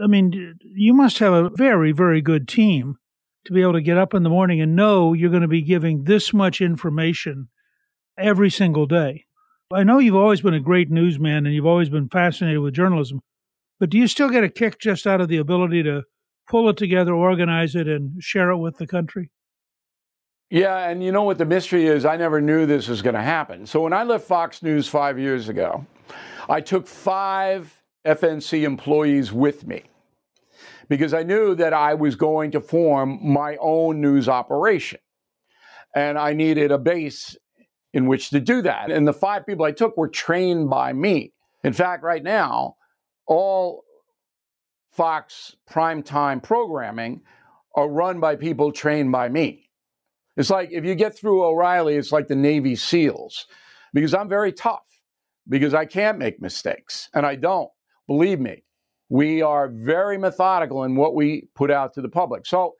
I 0.00 0.06
mean, 0.06 0.54
you 0.62 0.94
must 0.94 1.18
have 1.18 1.32
a 1.32 1.50
very, 1.50 1.90
very 1.90 2.22
good 2.22 2.46
team 2.46 2.99
to 3.44 3.52
be 3.52 3.62
able 3.62 3.72
to 3.72 3.80
get 3.80 3.98
up 3.98 4.14
in 4.14 4.22
the 4.22 4.30
morning 4.30 4.60
and 4.60 4.76
know 4.76 5.12
you're 5.12 5.30
going 5.30 5.42
to 5.42 5.48
be 5.48 5.62
giving 5.62 6.04
this 6.04 6.32
much 6.32 6.60
information 6.60 7.48
every 8.18 8.50
single 8.50 8.86
day. 8.86 9.24
I 9.72 9.84
know 9.84 9.98
you've 9.98 10.16
always 10.16 10.40
been 10.40 10.54
a 10.54 10.60
great 10.60 10.90
newsman 10.90 11.46
and 11.46 11.54
you've 11.54 11.66
always 11.66 11.88
been 11.88 12.08
fascinated 12.08 12.60
with 12.60 12.74
journalism, 12.74 13.20
but 13.78 13.90
do 13.90 13.98
you 13.98 14.06
still 14.06 14.28
get 14.28 14.44
a 14.44 14.48
kick 14.48 14.78
just 14.78 15.06
out 15.06 15.20
of 15.20 15.28
the 15.28 15.38
ability 15.38 15.82
to 15.84 16.02
pull 16.48 16.68
it 16.68 16.76
together, 16.76 17.14
organize 17.14 17.74
it, 17.74 17.86
and 17.86 18.22
share 18.22 18.50
it 18.50 18.58
with 18.58 18.78
the 18.78 18.86
country? 18.86 19.30
Yeah, 20.50 20.88
and 20.88 21.02
you 21.04 21.12
know 21.12 21.22
what 21.22 21.38
the 21.38 21.44
mystery 21.44 21.86
is? 21.86 22.04
I 22.04 22.16
never 22.16 22.40
knew 22.40 22.66
this 22.66 22.88
was 22.88 23.02
going 23.02 23.14
to 23.14 23.22
happen. 23.22 23.66
So 23.66 23.82
when 23.82 23.92
I 23.92 24.02
left 24.02 24.26
Fox 24.26 24.62
News 24.62 24.88
five 24.88 25.16
years 25.16 25.48
ago, 25.48 25.86
I 26.48 26.60
took 26.60 26.88
five 26.88 27.80
FNC 28.04 28.64
employees 28.64 29.32
with 29.32 29.64
me 29.64 29.84
because 30.90 31.14
I 31.14 31.22
knew 31.22 31.54
that 31.54 31.72
I 31.72 31.94
was 31.94 32.16
going 32.16 32.50
to 32.50 32.60
form 32.60 33.20
my 33.22 33.56
own 33.60 34.00
news 34.00 34.28
operation. 34.28 34.98
And 35.94 36.18
I 36.18 36.34
needed 36.34 36.72
a 36.72 36.78
base 36.78 37.36
in 37.92 38.06
which 38.06 38.30
to 38.30 38.40
do 38.40 38.60
that. 38.62 38.90
And 38.90 39.06
the 39.06 39.12
five 39.12 39.46
people 39.46 39.64
I 39.64 39.70
took 39.70 39.96
were 39.96 40.08
trained 40.08 40.68
by 40.68 40.92
me. 40.92 41.32
In 41.62 41.72
fact, 41.72 42.02
right 42.02 42.22
now, 42.22 42.74
all 43.26 43.84
Fox 44.90 45.54
primetime 45.70 46.42
programming 46.42 47.22
are 47.76 47.88
run 47.88 48.18
by 48.18 48.34
people 48.34 48.72
trained 48.72 49.12
by 49.12 49.28
me. 49.28 49.70
It's 50.36 50.50
like 50.50 50.70
if 50.72 50.84
you 50.84 50.96
get 50.96 51.16
through 51.16 51.44
O'Reilly, 51.44 51.96
it's 51.96 52.10
like 52.10 52.26
the 52.26 52.34
Navy 52.34 52.74
SEALs 52.74 53.46
because 53.94 54.12
I'm 54.12 54.28
very 54.28 54.52
tough 54.52 54.86
because 55.48 55.72
I 55.72 55.84
can't 55.84 56.18
make 56.18 56.42
mistakes 56.42 57.08
and 57.14 57.24
I 57.24 57.36
don't. 57.36 57.70
Believe 58.08 58.40
me, 58.40 58.64
we 59.10 59.42
are 59.42 59.68
very 59.68 60.16
methodical 60.16 60.84
in 60.84 60.96
what 60.96 61.14
we 61.14 61.48
put 61.54 61.70
out 61.70 61.92
to 61.94 62.00
the 62.00 62.08
public. 62.08 62.46
So 62.46 62.76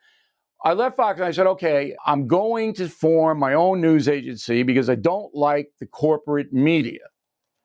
I 0.64 0.72
left 0.72 0.96
Fox 0.96 1.18
and 1.18 1.26
I 1.26 1.32
said, 1.32 1.48
okay, 1.48 1.94
I'm 2.06 2.26
going 2.26 2.72
to 2.74 2.88
form 2.88 3.38
my 3.38 3.54
own 3.54 3.80
news 3.80 4.08
agency 4.08 4.62
because 4.62 4.88
I 4.88 4.94
don't 4.94 5.34
like 5.34 5.72
the 5.80 5.86
corporate 5.86 6.52
media 6.52 7.00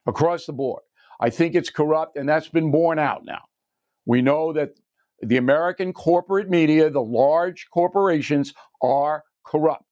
across 0.06 0.46
the 0.46 0.52
board. 0.52 0.82
I 1.20 1.30
think 1.30 1.54
it's 1.54 1.70
corrupt, 1.70 2.18
and 2.18 2.28
that's 2.28 2.48
been 2.48 2.70
borne 2.70 2.98
out 2.98 3.24
now. 3.24 3.42
We 4.04 4.20
know 4.20 4.52
that 4.52 4.72
the 5.20 5.38
American 5.38 5.92
corporate 5.92 6.50
media, 6.50 6.90
the 6.90 7.00
large 7.00 7.68
corporations, 7.72 8.52
are 8.82 9.22
corrupt. 9.44 9.85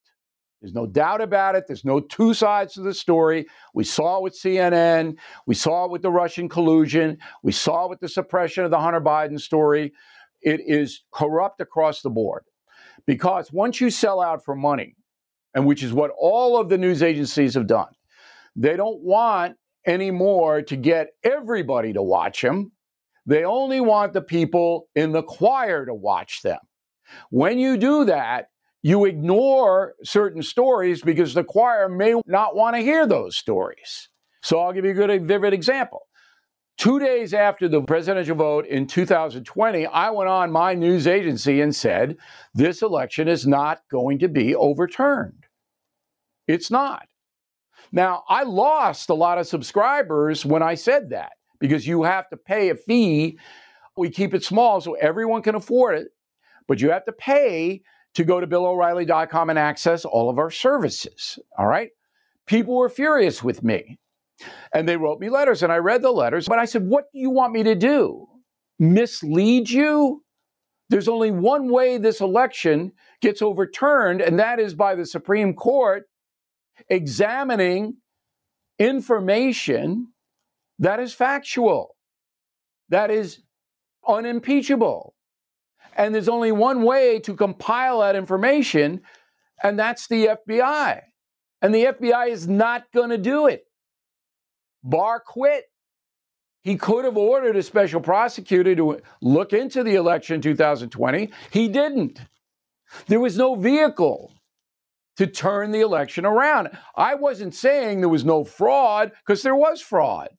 There's 0.65 0.73
no 0.73 0.87
doubt 0.87 1.21
about 1.21 1.57
it. 1.57 1.67
There's 1.67 1.85
no 1.85 2.01
two 2.01 2.33
sides 2.33 2.73
to 2.73 2.81
the 2.81 2.95
story. 2.95 3.45
We 3.75 3.85
saw 3.85 4.17
it 4.17 4.23
with 4.23 4.33
CNN. 4.33 5.19
We 5.45 5.55
saw 5.55 5.85
it 5.85 5.91
with 5.91 6.01
the 6.01 6.11
Russian 6.11 6.49
collusion. 6.49 7.19
We 7.43 7.53
saw 7.53 7.85
it 7.85 7.91
with 7.91 8.01
the 8.01 8.09
suppression 8.09 8.65
of 8.65 8.71
the 8.71 8.81
Hunter 8.81 9.03
Biden 9.03 9.39
story. 9.39 9.93
It 10.41 10.63
is 10.67 11.03
corrupt 11.13 11.61
across 11.61 12.01
the 12.01 12.09
board. 12.09 12.45
Because 13.05 13.53
once 13.53 13.79
you 13.79 13.91
sell 13.91 14.23
out 14.23 14.43
for 14.43 14.55
money, 14.55 14.97
and 15.55 15.67
which 15.67 15.83
is 15.83 15.93
what 15.93 16.11
all 16.19 16.59
of 16.59 16.71
the 16.71 16.79
news 16.79 17.03
agencies 17.03 17.53
have 17.53 17.67
done, 17.67 17.93
they 18.57 18.75
don't 18.75 19.03
want 19.03 19.57
anymore 19.87 20.63
to 20.63 20.77
get 20.77 21.09
everybody 21.23 21.93
to 21.93 22.01
watch 22.01 22.41
them. 22.41 22.73
They 23.27 23.45
only 23.45 23.83
want 23.83 24.15
the 24.15 24.23
people 24.23 24.89
in 24.95 25.13
the 25.13 25.23
choir 25.23 25.85
to 25.85 25.93
watch 25.93 26.41
them. 26.41 26.61
When 27.29 27.59
you 27.59 27.77
do 27.77 28.07
that, 28.07 28.47
you 28.85 29.07
ignore 29.07 29.95
certain 30.05 30.43
stories 30.43 31.01
because 31.01 31.33
the 31.33 31.43
choir 31.43 31.89
may 31.89 32.21
not 32.27 32.55
want 32.55 32.77
to 32.77 32.83
hear 32.83 33.07
those 33.07 33.35
stories. 33.35 34.11
So 34.43 34.61
I'll 34.61 34.75
give 34.75 34.85
you 34.85 34.91
a 34.91 34.95
good, 34.95 35.27
vivid 35.27 35.55
example. 35.55 36.03
Two 36.77 36.99
days 36.99 37.33
after 37.33 37.67
the 37.67 37.81
presidential 37.81 38.37
vote 38.37 38.67
in 38.67 38.87
2020, 38.87 39.87
I 39.87 40.11
went 40.11 40.29
on 40.29 40.53
my 40.53 40.75
news 40.75 41.07
agency 41.07 41.63
and 41.63 41.75
said, 41.75 42.19
this 42.53 42.83
election 42.83 43.27
is 43.27 43.47
not 43.47 43.81
going 43.91 44.19
to 44.19 44.29
be 44.29 44.55
overturned. 44.55 45.47
It's 46.47 46.71
not. 46.71 47.07
Now, 47.91 48.25
I 48.29 48.43
lost 48.43 49.09
a 49.09 49.15
lot 49.15 49.39
of 49.39 49.47
subscribers 49.47 50.45
when 50.45 50.63
I 50.63 50.75
said 50.75 51.09
that 51.09 51.33
because 51.59 51.87
you 51.87 52.03
have 52.03 52.29
to 52.29 52.37
pay 52.37 52.69
a 52.69 52.75
fee. 52.75 53.39
We 53.97 54.11
keep 54.11 54.35
it 54.35 54.45
small 54.45 54.83
so 54.83 54.93
everyone 54.93 55.41
can 55.41 55.55
afford 55.55 55.97
it, 56.01 56.09
but 56.69 56.83
you 56.83 56.91
have 56.91 57.07
to 57.07 57.13
pay 57.13 57.81
to 58.15 58.25
go 58.25 58.41
to 58.41 58.47
BillO'Reilly.com 58.47 59.51
and 59.51 59.59
access 59.59 60.05
all 60.05 60.31
of 60.31 60.39
our 60.39 60.51
services. 60.51 61.39
All 61.59 61.67
right. 61.67 61.91
People 62.47 62.77
were 62.77 62.89
furious 62.89 63.43
with 63.43 63.63
me 63.63 63.99
and 64.73 64.89
they 64.89 64.97
wrote 64.97 65.21
me 65.21 65.31
letters 65.31 65.63
and 65.63 65.73
I 65.73 65.77
read 65.79 66.03
the 66.03 66.13
letters, 66.13 66.49
but 66.49 66.59
I 66.59 66.65
said, 66.67 66.87
What 66.87 67.07
do 67.13 67.19
you 67.19 67.31
want 67.31 67.53
me 67.53 67.63
to 67.65 67.75
do? 67.75 68.27
Mislead 68.79 69.71
you? 69.71 70.23
There's 70.91 71.09
only 71.09 71.31
one 71.31 71.71
way 71.71 71.99
this 71.99 72.21
election 72.21 72.93
gets 73.23 73.41
overturned, 73.43 74.21
and 74.21 74.39
that 74.39 74.61
is 74.61 74.75
by 74.75 74.95
the 74.95 75.07
Supreme 75.07 75.55
Court 75.55 76.05
examining 76.89 77.97
information 78.79 80.09
that 80.79 81.01
is 81.01 81.15
factual. 81.15 81.97
that 82.91 83.11
is 83.11 83.41
unimpeachable. 84.07 85.15
And 85.97 86.15
there's 86.15 86.29
only 86.29 86.53
one 86.53 86.83
way 86.83 87.21
to 87.21 87.35
compile 87.35 88.01
that 88.01 88.17
information, 88.17 89.03
and 89.63 89.79
that's 89.79 90.07
the 90.09 90.39
FBI. 90.49 91.03
And 91.63 91.75
the 91.75 91.85
FBI 91.85 92.29
is 92.29 92.49
not 92.49 92.91
going 92.93 93.11
to 93.11 93.19
do 93.19 93.47
it. 93.47 93.65
Barr 94.83 95.21
quit. 95.21 95.65
He 96.63 96.77
could 96.77 97.05
have 97.05 97.17
ordered 97.17 97.57
a 97.57 97.63
special 97.63 98.01
prosecutor 98.01 98.75
to 98.75 99.01
look 99.21 99.53
into 99.53 99.83
the 99.83 99.95
election 99.97 100.41
2020. 100.41 101.31
He 101.51 101.69
didn't. 101.69 102.21
There 103.07 103.21
was 103.21 103.37
no 103.37 103.55
vehicle 103.55 104.33
to 105.17 105.27
turn 105.27 105.71
the 105.71 105.81
election 105.81 106.25
around. 106.25 106.71
I 106.97 107.15
wasn't 107.15 107.55
saying 107.55 108.01
there 108.01 108.09
was 108.09 108.25
no 108.25 108.45
fraud 108.45 109.13
because 109.25 109.43
there 109.43 109.55
was 109.55 109.81
fraud. 109.81 110.31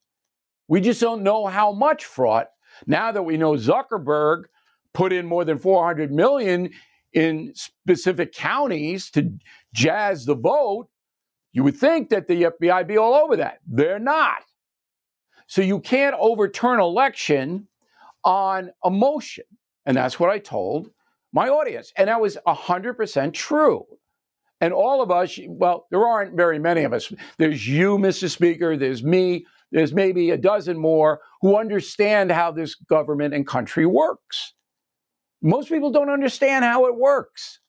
We 0.68 0.80
just 0.80 1.00
don't 1.00 1.22
know 1.22 1.46
how 1.46 1.72
much 1.72 2.04
fraud. 2.04 2.46
Now 2.86 3.12
that 3.12 3.22
we 3.22 3.36
know 3.36 3.52
Zuckerberg 3.52 4.44
put 4.96 5.12
in 5.12 5.26
more 5.26 5.44
than 5.44 5.58
400 5.58 6.10
million 6.10 6.70
in 7.12 7.52
specific 7.54 8.32
counties 8.32 9.10
to 9.10 9.30
jazz 9.74 10.24
the 10.24 10.34
vote, 10.34 10.88
you 11.52 11.62
would 11.62 11.76
think 11.76 12.08
that 12.08 12.26
the 12.26 12.44
FBI 12.44 12.88
be 12.88 12.96
all 12.96 13.12
over 13.12 13.36
that. 13.36 13.58
They're 13.66 13.98
not. 13.98 14.38
So 15.48 15.60
you 15.60 15.80
can't 15.80 16.16
overturn 16.18 16.80
election 16.80 17.68
on 18.24 18.70
emotion. 18.82 19.44
And 19.84 19.98
that's 19.98 20.18
what 20.18 20.30
I 20.30 20.38
told 20.38 20.88
my 21.30 21.50
audience. 21.50 21.92
And 21.98 22.08
that 22.08 22.20
was 22.22 22.38
100% 22.46 23.34
true. 23.34 23.84
And 24.62 24.72
all 24.72 25.02
of 25.02 25.10
us, 25.10 25.38
well, 25.46 25.86
there 25.90 26.08
aren't 26.08 26.34
very 26.34 26.58
many 26.58 26.84
of 26.84 26.94
us. 26.94 27.12
There's 27.36 27.68
you, 27.68 27.98
Mr. 27.98 28.30
Speaker, 28.30 28.78
there's 28.78 29.04
me, 29.04 29.44
there's 29.72 29.92
maybe 29.92 30.30
a 30.30 30.38
dozen 30.38 30.78
more 30.78 31.20
who 31.42 31.58
understand 31.58 32.32
how 32.32 32.50
this 32.50 32.74
government 32.74 33.34
and 33.34 33.46
country 33.46 33.84
works. 33.84 34.54
Most 35.42 35.68
people 35.68 35.90
don't 35.90 36.10
understand 36.10 36.64
how 36.64 36.86
it 36.86 36.96
works. 36.96 37.60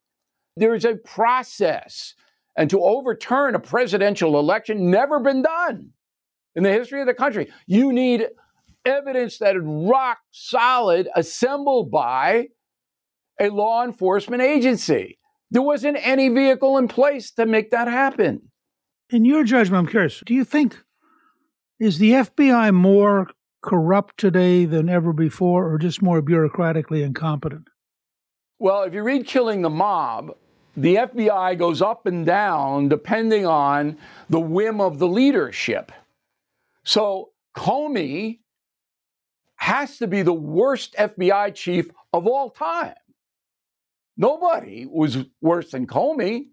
There 0.56 0.74
is 0.74 0.86
a 0.86 0.96
process. 0.96 2.14
And 2.58 2.70
to 2.72 2.82
overturn 2.82 3.54
a 3.54 3.60
presidential 3.60 4.40
election, 4.40 4.90
never 4.90 5.20
been 5.20 5.44
done 5.44 5.92
in 6.56 6.64
the 6.64 6.72
history 6.72 7.02
of 7.02 7.08
the 7.08 7.14
country. 7.14 7.52
You 7.68 7.94
need 7.94 8.28
evidence 8.84 9.38
that 9.38 9.56
is 9.56 9.62
rock 9.64 10.18
solid, 10.32 11.08
assembled 11.16 11.92
by 11.92 12.48
a 13.40 13.50
law 13.50 13.84
enforcement 13.84 14.42
agency. 14.42 15.20
There 15.52 15.62
wasn't 15.62 15.98
any 16.02 16.30
vehicle 16.30 16.78
in 16.78 16.88
place 16.88 17.32
to 17.32 17.46
make 17.46 17.70
that 17.72 17.88
happen. 17.88 18.42
In 19.10 19.24
your 19.24 19.44
judgment, 19.44 19.80
I'm 19.80 19.92
curious, 19.92 20.22
do 20.26 20.34
you 20.34 20.44
think 20.44 20.84
is 21.80 22.00
the 22.00 22.12
FBI 22.12 22.74
more 22.74 23.30
corrupt 23.62 24.18
today 24.18 24.66
than 24.66 24.90
ever 24.90 25.14
before 25.14 25.72
or 25.72 25.78
just 25.78 26.02
more 26.02 26.22
bureaucratically 26.22 27.04
incompetent? 27.04 27.68
Well, 28.60 28.84
if 28.84 28.94
you 28.94 29.04
read 29.04 29.28
Killing 29.28 29.62
the 29.62 29.70
Mob, 29.70 30.36
the 30.76 30.96
FBI 30.96 31.58
goes 31.58 31.82
up 31.82 32.06
and 32.06 32.26
down 32.26 32.90
depending 32.90 33.46
on 33.46 33.98
the 34.30 34.40
whim 34.40 34.80
of 34.80 35.00
the 35.00 35.08
leadership. 35.08 35.92
So 36.84 37.32
Comey 37.56 38.40
has 39.56 39.98
to 39.98 40.08
be 40.08 40.22
the 40.22 40.34
worst 40.34 40.96
FBI 40.98 41.54
chief 41.56 41.90
of 42.14 42.28
all 42.28 42.50
time. 42.50 42.96
Nobody 44.16 44.86
was 44.86 45.18
worse 45.42 45.72
than 45.72 45.88
Comey. 45.88 46.48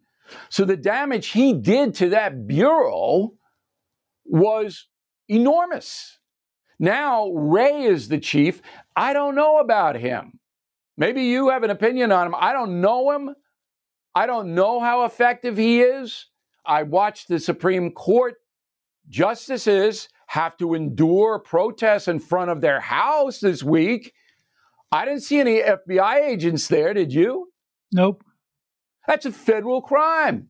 So 0.49 0.65
the 0.65 0.77
damage 0.77 1.29
he 1.29 1.53
did 1.53 1.95
to 1.97 2.11
that 2.11 2.47
bureau 2.47 3.35
was 4.25 4.89
enormous. 5.29 6.19
Now 6.79 7.31
Wray 7.31 7.83
is 7.83 8.09
the 8.09 8.19
chief. 8.19 8.63
I 8.97 9.13
don't 9.13 9.35
know 9.35 9.59
about 9.59 9.97
him. 9.97 10.39
Maybe 10.97 11.25
you 11.25 11.49
have 11.49 11.63
an 11.63 11.71
opinion 11.71 12.13
on 12.13 12.27
him. 12.27 12.35
I 12.37 12.53
don't 12.53 12.81
know 12.81 13.11
him. 13.11 13.35
I 14.15 14.27
don't 14.27 14.55
know 14.55 14.81
how 14.81 15.05
effective 15.05 15.57
he 15.57 15.81
is. 15.83 16.27
I 16.65 16.85
watched 16.85 17.29
the 17.29 17.41
Supreme 17.41 17.91
Court 17.91 18.37
justices 19.09 20.09
have 20.27 20.57
to 20.59 20.75
endure 20.75 21.39
protests 21.39 22.09
in 22.09 22.19
front 22.19 22.51
of 22.51 22.61
their 22.61 22.81
house 22.81 23.41
this 23.41 23.63
week. 23.63 24.13
I 24.91 25.05
didn't 25.05 25.23
see 25.23 25.41
any 25.41 25.61
FBI 25.61 26.21
agents 26.21 26.69
there, 26.69 26.95
did 26.95 27.13
you? 27.13 27.49
Nope. 27.93 28.25
That's 29.07 29.27
a 29.27 29.33
federal 29.33 29.83
crime. 29.83 30.49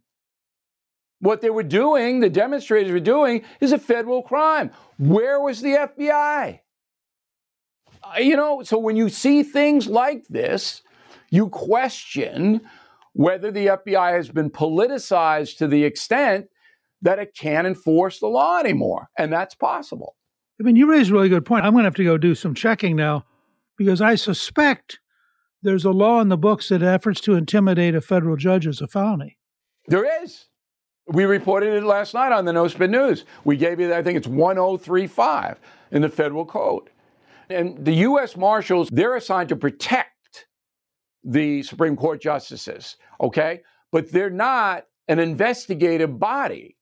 What 1.24 1.40
they 1.40 1.48
were 1.48 1.62
doing, 1.62 2.20
the 2.20 2.28
demonstrators 2.28 2.92
were 2.92 3.00
doing, 3.00 3.44
is 3.58 3.72
a 3.72 3.78
federal 3.78 4.22
crime. 4.22 4.70
Where 4.98 5.40
was 5.40 5.62
the 5.62 5.72
FBI? 5.72 6.60
Uh, 8.02 8.18
you 8.18 8.36
know, 8.36 8.62
so 8.62 8.76
when 8.76 8.94
you 8.94 9.08
see 9.08 9.42
things 9.42 9.86
like 9.86 10.26
this, 10.28 10.82
you 11.30 11.48
question 11.48 12.60
whether 13.14 13.50
the 13.50 13.68
FBI 13.68 14.12
has 14.12 14.28
been 14.28 14.50
politicized 14.50 15.56
to 15.56 15.66
the 15.66 15.84
extent 15.84 16.48
that 17.00 17.18
it 17.18 17.34
can't 17.34 17.66
enforce 17.66 18.20
the 18.20 18.26
law 18.26 18.58
anymore. 18.58 19.08
And 19.16 19.32
that's 19.32 19.54
possible. 19.54 20.16
I 20.60 20.64
mean, 20.64 20.76
you 20.76 20.90
raise 20.90 21.08
a 21.08 21.14
really 21.14 21.30
good 21.30 21.46
point. 21.46 21.64
I'm 21.64 21.72
going 21.72 21.84
to 21.84 21.86
have 21.86 21.94
to 21.94 22.04
go 22.04 22.18
do 22.18 22.34
some 22.34 22.54
checking 22.54 22.96
now 22.96 23.24
because 23.78 24.02
I 24.02 24.16
suspect 24.16 25.00
there's 25.62 25.86
a 25.86 25.90
law 25.90 26.20
in 26.20 26.28
the 26.28 26.36
books 26.36 26.68
that 26.68 26.82
efforts 26.82 27.22
to 27.22 27.32
intimidate 27.32 27.94
a 27.94 28.02
federal 28.02 28.36
judge 28.36 28.66
is 28.66 28.82
a 28.82 28.86
felony. 28.86 29.38
There 29.88 30.22
is. 30.22 30.48
We 31.06 31.24
reported 31.24 31.74
it 31.74 31.84
last 31.84 32.14
night 32.14 32.32
on 32.32 32.44
the 32.44 32.52
No 32.52 32.66
Spin 32.68 32.90
News. 32.90 33.24
We 33.44 33.56
gave 33.56 33.78
you, 33.78 33.92
I 33.94 34.02
think 34.02 34.16
it's 34.16 34.26
1035 34.26 35.60
in 35.90 36.02
the 36.02 36.08
federal 36.08 36.46
code. 36.46 36.90
And 37.50 37.84
the 37.84 37.92
U.S. 37.92 38.36
Marshals, 38.36 38.88
they're 38.90 39.16
assigned 39.16 39.50
to 39.50 39.56
protect 39.56 40.46
the 41.22 41.62
Supreme 41.62 41.96
Court 41.96 42.20
justices, 42.20 42.96
okay? 43.20 43.60
But 43.92 44.10
they're 44.10 44.30
not 44.30 44.86
an 45.08 45.18
investigative 45.18 46.18
body. 46.18 46.76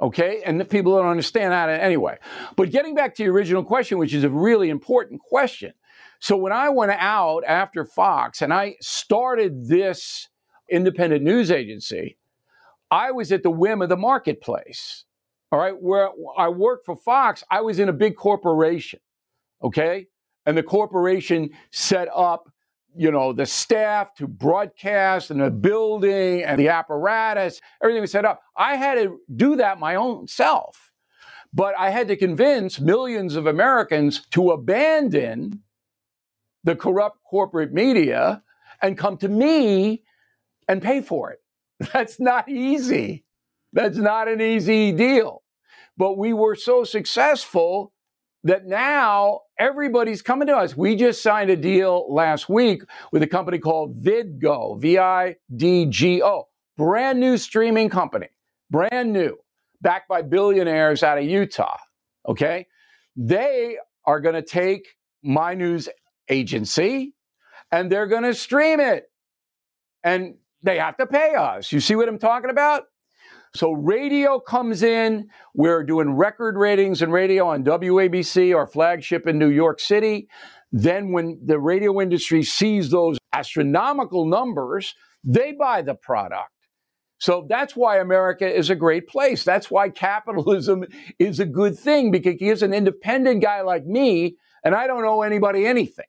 Okay. 0.00 0.42
And 0.46 0.60
the 0.60 0.64
people 0.64 0.96
don't 0.96 1.08
understand 1.08 1.52
that 1.52 1.68
anyway. 1.68 2.18
But 2.56 2.70
getting 2.70 2.94
back 2.94 3.16
to 3.16 3.24
your 3.24 3.32
original 3.32 3.64
question, 3.64 3.98
which 3.98 4.14
is 4.14 4.22
a 4.22 4.30
really 4.30 4.70
important 4.70 5.20
question. 5.20 5.72
So 6.20 6.36
when 6.36 6.52
I 6.52 6.68
went 6.68 6.92
out 6.92 7.42
after 7.44 7.84
Fox 7.84 8.40
and 8.40 8.52
I 8.52 8.76
started 8.80 9.66
this 9.66 10.28
independent 10.70 11.24
news 11.24 11.50
agency, 11.50 12.16
I 12.90 13.10
was 13.10 13.32
at 13.32 13.42
the 13.42 13.50
whim 13.50 13.82
of 13.82 13.88
the 13.88 13.96
marketplace. 13.96 15.04
All 15.50 15.58
right. 15.58 15.74
Where 15.80 16.10
I 16.36 16.48
worked 16.48 16.86
for 16.86 16.96
Fox, 16.96 17.42
I 17.50 17.60
was 17.60 17.78
in 17.78 17.88
a 17.88 17.92
big 17.92 18.16
corporation. 18.16 19.00
Okay. 19.62 20.06
And 20.46 20.56
the 20.56 20.62
corporation 20.62 21.50
set 21.70 22.08
up 22.14 22.50
you 22.98 23.10
know, 23.12 23.32
the 23.32 23.46
staff 23.46 24.14
to 24.14 24.26
broadcast 24.26 25.30
and 25.30 25.40
the 25.40 25.50
building 25.50 26.42
and 26.42 26.58
the 26.58 26.68
apparatus, 26.68 27.60
everything 27.82 28.00
was 28.00 28.10
set 28.10 28.24
up. 28.24 28.42
I 28.56 28.76
had 28.76 28.94
to 28.96 29.20
do 29.34 29.56
that 29.56 29.78
my 29.78 29.94
own 29.94 30.26
self. 30.26 30.92
But 31.52 31.74
I 31.78 31.90
had 31.90 32.08
to 32.08 32.16
convince 32.16 32.80
millions 32.80 33.36
of 33.36 33.46
Americans 33.46 34.26
to 34.32 34.50
abandon 34.50 35.62
the 36.64 36.76
corrupt 36.76 37.18
corporate 37.22 37.72
media 37.72 38.42
and 38.82 38.98
come 38.98 39.16
to 39.18 39.28
me 39.28 40.02
and 40.66 40.82
pay 40.82 41.00
for 41.00 41.30
it. 41.30 41.40
That's 41.92 42.18
not 42.18 42.48
easy. 42.48 43.24
That's 43.72 43.98
not 43.98 44.28
an 44.28 44.40
easy 44.40 44.92
deal. 44.92 45.42
But 45.96 46.16
we 46.16 46.32
were 46.32 46.54
so 46.54 46.84
successful 46.84 47.92
that 48.44 48.66
now 48.66 49.40
everybody's 49.58 50.22
coming 50.22 50.48
to 50.48 50.56
us. 50.56 50.76
We 50.76 50.96
just 50.96 51.22
signed 51.22 51.50
a 51.50 51.56
deal 51.56 52.06
last 52.12 52.48
week 52.48 52.82
with 53.12 53.22
a 53.22 53.26
company 53.26 53.58
called 53.58 54.02
Vidgo, 54.02 54.80
V 54.80 54.98
I 54.98 55.36
D 55.54 55.86
G 55.86 56.22
O, 56.22 56.48
brand 56.76 57.20
new 57.20 57.36
streaming 57.36 57.90
company, 57.90 58.28
brand 58.70 59.12
new, 59.12 59.36
backed 59.82 60.08
by 60.08 60.22
billionaires 60.22 61.02
out 61.02 61.18
of 61.18 61.24
Utah. 61.24 61.78
Okay. 62.28 62.66
They 63.16 63.76
are 64.04 64.20
going 64.20 64.36
to 64.36 64.42
take 64.42 64.86
my 65.22 65.54
news 65.54 65.88
agency 66.28 67.14
and 67.72 67.90
they're 67.90 68.06
going 68.06 68.22
to 68.22 68.34
stream 68.34 68.80
it. 68.80 69.10
And 70.04 70.36
they 70.62 70.78
have 70.78 70.96
to 70.98 71.06
pay 71.06 71.34
us. 71.34 71.72
You 71.72 71.80
see 71.80 71.94
what 71.94 72.08
I'm 72.08 72.18
talking 72.18 72.50
about? 72.50 72.84
So 73.54 73.72
radio 73.72 74.38
comes 74.38 74.82
in. 74.82 75.28
We're 75.54 75.82
doing 75.82 76.12
record 76.12 76.56
ratings 76.56 77.02
in 77.02 77.10
radio 77.10 77.48
on 77.48 77.64
WABC, 77.64 78.54
our 78.54 78.66
flagship 78.66 79.26
in 79.26 79.38
New 79.38 79.50
York 79.50 79.80
City. 79.80 80.28
Then, 80.70 81.12
when 81.12 81.40
the 81.42 81.58
radio 81.58 81.98
industry 82.00 82.42
sees 82.42 82.90
those 82.90 83.16
astronomical 83.32 84.26
numbers, 84.26 84.94
they 85.24 85.52
buy 85.52 85.80
the 85.80 85.94
product. 85.94 86.50
So 87.18 87.46
that's 87.48 87.74
why 87.74 87.98
America 87.98 88.46
is 88.46 88.70
a 88.70 88.76
great 88.76 89.08
place. 89.08 89.44
That's 89.44 89.70
why 89.70 89.88
capitalism 89.88 90.84
is 91.18 91.40
a 91.40 91.46
good 91.46 91.76
thing 91.76 92.10
because 92.10 92.34
he 92.38 92.48
is 92.48 92.62
an 92.62 92.72
independent 92.72 93.42
guy 93.42 93.62
like 93.62 93.86
me, 93.86 94.36
and 94.62 94.74
I 94.74 94.86
don't 94.86 95.04
owe 95.04 95.22
anybody 95.22 95.66
anything. 95.66 96.06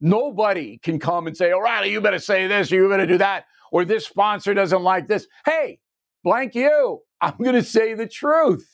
Nobody 0.00 0.78
can 0.78 0.98
come 0.98 1.26
and 1.26 1.36
say, 1.36 1.52
O'Reilly, 1.52 1.90
you 1.92 2.00
better 2.00 2.18
say 2.18 2.46
this, 2.46 2.72
or 2.72 2.76
you 2.76 2.88
better 2.88 3.06
do 3.06 3.18
that, 3.18 3.44
or 3.72 3.84
this 3.84 4.06
sponsor 4.06 4.54
doesn't 4.54 4.82
like 4.82 5.08
this. 5.08 5.26
Hey, 5.44 5.80
blank 6.22 6.54
you. 6.54 7.00
I'm 7.20 7.36
going 7.38 7.56
to 7.56 7.64
say 7.64 7.94
the 7.94 8.06
truth. 8.06 8.68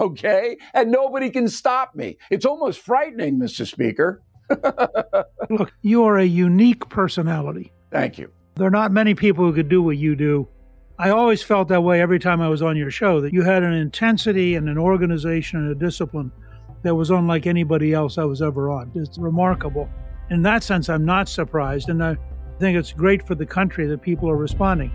okay? 0.00 0.56
And 0.74 0.92
nobody 0.92 1.30
can 1.30 1.48
stop 1.48 1.94
me. 1.94 2.18
It's 2.30 2.46
almost 2.46 2.80
frightening, 2.80 3.38
Mr. 3.38 3.66
Speaker. 3.66 4.22
Look, 5.50 5.72
you 5.82 6.04
are 6.04 6.18
a 6.18 6.24
unique 6.24 6.88
personality. 6.88 7.72
Thank 7.90 8.18
you. 8.18 8.30
There 8.54 8.66
are 8.66 8.70
not 8.70 8.92
many 8.92 9.14
people 9.14 9.44
who 9.44 9.52
could 9.52 9.68
do 9.68 9.82
what 9.82 9.96
you 9.96 10.14
do. 10.14 10.46
I 10.98 11.10
always 11.10 11.42
felt 11.42 11.68
that 11.68 11.82
way 11.82 12.00
every 12.00 12.18
time 12.18 12.40
I 12.40 12.48
was 12.48 12.62
on 12.62 12.76
your 12.76 12.90
show 12.90 13.20
that 13.22 13.32
you 13.32 13.42
had 13.42 13.62
an 13.62 13.72
intensity 13.72 14.54
and 14.54 14.68
an 14.68 14.78
organization 14.78 15.58
and 15.60 15.70
a 15.70 15.74
discipline 15.74 16.30
that 16.82 16.94
was 16.94 17.10
unlike 17.10 17.46
anybody 17.46 17.92
else 17.92 18.18
I 18.18 18.24
was 18.24 18.42
ever 18.42 18.70
on. 18.70 18.92
It's 18.94 19.18
remarkable. 19.18 19.88
In 20.30 20.42
that 20.42 20.62
sense, 20.62 20.88
I'm 20.88 21.04
not 21.04 21.28
surprised, 21.28 21.88
and 21.88 22.04
I 22.04 22.16
think 22.62 22.78
it's 22.78 22.92
great 22.92 23.26
for 23.26 23.34
the 23.34 23.44
country 23.44 23.86
that 23.88 24.02
people 24.02 24.30
are 24.30 24.36
responding. 24.36 24.92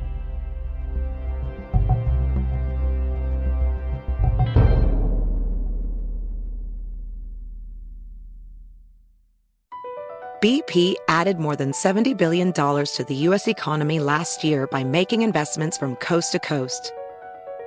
BP 10.42 10.96
added 11.10 11.40
more 11.40 11.56
than 11.58 11.72
$70 11.72 12.16
billion 12.16 12.54
to 12.54 13.06
the 13.06 13.16
U.S. 13.16 13.48
economy 13.48 14.00
last 14.00 14.44
year 14.44 14.68
by 14.68 14.84
making 14.84 15.24
investments 15.24 15.78
from 15.78 15.96
coast 15.98 16.32
to 16.34 16.40
coast. 16.40 16.94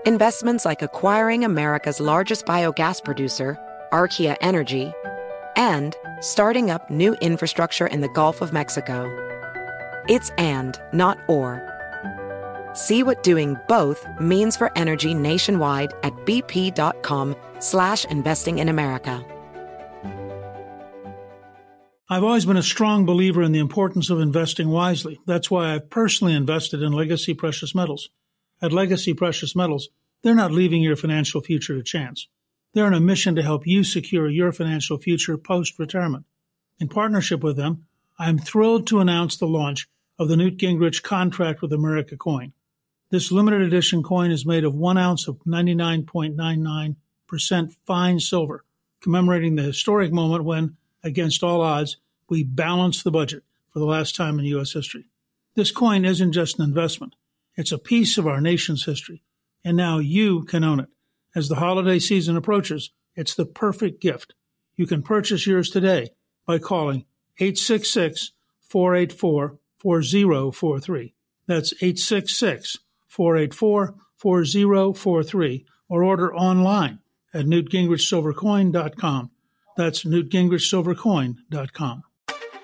Investments 0.07 0.65
like 0.65 0.81
acquiring 0.81 1.45
America's 1.45 2.01
largest 2.01 2.47
biogas 2.47 3.05
producer, 3.05 3.59
Archaea 3.93 4.37
Energy, 4.41 4.95
and 5.57 5.95
starting 6.21 6.71
up 6.71 6.89
new 6.89 7.15
infrastructure 7.21 7.89
in 7.89 8.01
the 8.01 8.09
Gulf 8.09 8.41
of 8.41 8.53
Mexico. 8.53 9.30
It's 10.11 10.31
and, 10.31 10.77
not 10.93 11.21
or. 11.29 11.63
See 12.75 13.05
what 13.05 13.23
doing 13.23 13.57
both 13.69 14.05
means 14.19 14.57
for 14.57 14.77
energy 14.77 15.15
nationwide 15.15 15.95
at 16.03 16.13
bp.com 16.27 17.37
slash 17.61 18.05
investing 18.07 18.59
in 18.59 18.69
America. 18.69 19.25
I've 22.09 22.25
always 22.25 22.45
been 22.45 22.57
a 22.57 22.63
strong 22.65 23.07
believer 23.07 23.41
in 23.41 23.53
the 23.53 23.61
importance 23.61 24.11
of 24.11 24.19
investing 24.19 24.71
wisely. 24.71 25.21
That's 25.27 25.49
why 25.49 25.75
I've 25.75 25.89
personally 25.89 26.35
invested 26.35 26.83
in 26.83 26.91
Legacy 26.91 27.33
Precious 27.33 27.73
Metals. 27.73 28.09
At 28.61 28.73
Legacy 28.73 29.15
Precious 29.15 29.55
Metals, 29.55 29.91
they're 30.25 30.35
not 30.35 30.51
leaving 30.51 30.83
your 30.83 30.97
financial 30.97 31.41
future 31.41 31.77
to 31.77 31.85
chance. 31.85 32.27
They're 32.75 32.87
on 32.87 32.95
a 32.95 33.01
mission 33.01 33.37
to 33.37 33.45
help 33.45 33.65
you 33.65 33.85
secure 33.85 34.29
your 34.29 34.51
financial 34.51 34.99
future 34.99 35.39
post 35.39 35.79
retirement. 35.79 36.25
In 36.81 36.89
partnership 36.89 37.45
with 37.45 37.57
them, 37.57 37.87
I'm 38.19 38.39
thrilled 38.39 38.89
to 38.89 38.99
announce 38.99 39.37
the 39.37 39.47
launch 39.47 39.87
of 40.21 40.29
the 40.29 40.37
Newt 40.37 40.59
Gingrich 40.59 41.03
Contract 41.03 41.63
with 41.63 41.73
America 41.73 42.15
coin. 42.15 42.53
This 43.09 43.33
limited 43.33 43.63
edition 43.63 44.03
coin 44.03 44.31
is 44.31 44.45
made 44.45 44.65
of 44.65 44.75
one 44.75 44.99
ounce 44.99 45.27
of 45.27 45.39
99.99% 45.47 47.77
fine 47.87 48.21
silver, 48.21 48.67
commemorating 49.01 49.55
the 49.55 49.63
historic 49.63 50.13
moment 50.13 50.45
when 50.45 50.77
against 51.03 51.43
all 51.43 51.63
odds, 51.63 51.97
we 52.29 52.45
balanced 52.45 53.03
the 53.03 53.11
budget 53.11 53.45
for 53.73 53.79
the 53.79 53.87
last 53.87 54.15
time 54.15 54.39
in 54.39 54.45
U.S. 54.45 54.75
history. 54.75 55.07
This 55.55 55.73
coin 55.73 56.05
isn't 56.05 56.33
just 56.33 56.59
an 56.59 56.67
investment, 56.67 57.17
it's 57.57 57.73
a 57.73 57.79
piece 57.79 58.19
of 58.19 58.27
our 58.27 58.43
nation's 58.43 58.85
history. 58.85 59.23
And 59.65 59.75
now 59.75 60.01
you 60.01 60.45
can 60.45 60.65
own 60.65 60.81
it. 60.81 60.91
As 61.35 61.49
the 61.49 61.57
holiday 61.57 61.99
season 61.99 62.37
approaches, 62.37 62.91
it's 63.17 63.35
the 63.35 63.47
perfect 63.47 64.03
gift. 64.03 64.35
You 64.77 64.87
can 64.87 65.03
purchase 65.03 65.47
yours 65.47 65.71
today 65.71 66.11
by 66.47 66.59
calling 66.59 67.07
866 67.39 68.33
484 68.61 69.60
4043. 69.81 71.15
That's 71.47 71.73
866 71.75 72.79
484 73.09 73.95
4043 74.17 75.67
or 75.89 76.05
order 76.05 76.35
online 76.35 77.01
at 77.35 77.47
newtgingrichsilvercoin.com. 77.47 79.31
That's 79.77 80.05
newtgingrichsilvercoin.com. 80.05 82.03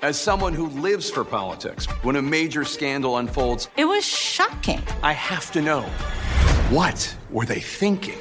As 0.02 0.20
someone 0.20 0.52
who 0.52 0.68
lives 0.68 1.08
for 1.10 1.24
politics, 1.24 1.86
when 2.02 2.16
a 2.16 2.22
major 2.22 2.64
scandal 2.64 3.16
unfolds, 3.16 3.68
it 3.76 3.86
was 3.86 4.04
shocking. 4.04 4.82
I 5.02 5.12
have 5.14 5.50
to 5.52 5.62
know 5.62 5.80
what 6.70 7.16
were 7.30 7.46
they 7.46 7.60
thinking? 7.60 8.18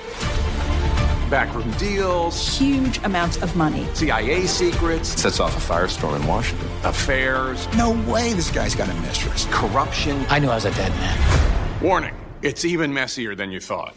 Backroom 1.29 1.69
deals, 1.71 2.57
huge 2.57 2.99
amounts 2.99 3.41
of 3.41 3.55
money, 3.55 3.87
CIA 3.93 4.45
secrets, 4.45 5.09
sets 5.21 5.39
off 5.39 5.57
a 5.57 5.73
firestorm 5.73 6.15
in 6.15 6.25
Washington, 6.27 6.69
affairs. 6.85 7.67
No 7.75 7.91
way 8.09 8.33
this 8.33 8.49
guy's 8.51 8.75
got 8.75 8.89
a 8.89 8.93
mistress. 9.01 9.47
Corruption. 9.51 10.25
I 10.29 10.39
knew 10.39 10.49
I 10.49 10.55
was 10.55 10.65
a 10.65 10.71
dead 10.71 10.91
man. 10.93 11.83
Warning 11.83 12.13
it's 12.41 12.63
even 12.63 12.93
messier 12.93 13.33
than 13.33 13.51
you 13.51 13.59
thought. 13.59 13.95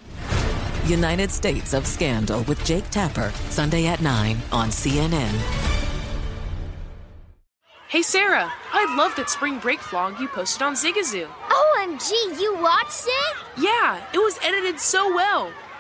United 0.87 1.31
States 1.31 1.74
of 1.74 1.87
Scandal 1.87 2.42
with 2.44 2.64
Jake 2.64 2.88
Tapper, 2.88 3.31
Sunday 3.51 3.87
at 3.87 4.01
9 4.01 4.38
on 4.53 4.70
CNN. 4.70 5.35
Hey 7.88 8.03
Sarah, 8.03 8.51
I 8.72 8.96
love 8.96 9.14
that 9.16 9.29
spring 9.29 9.59
break 9.59 9.81
vlog 9.81 10.18
you 10.18 10.29
posted 10.29 10.62
on 10.62 10.74
Zigazoo. 10.74 11.27
OMG, 11.48 12.40
you 12.40 12.57
watched 12.57 13.05
it? 13.07 13.37
Yeah, 13.59 14.03
it 14.14 14.18
was 14.18 14.38
edited 14.42 14.81
so 14.81 15.14
well. 15.14 15.53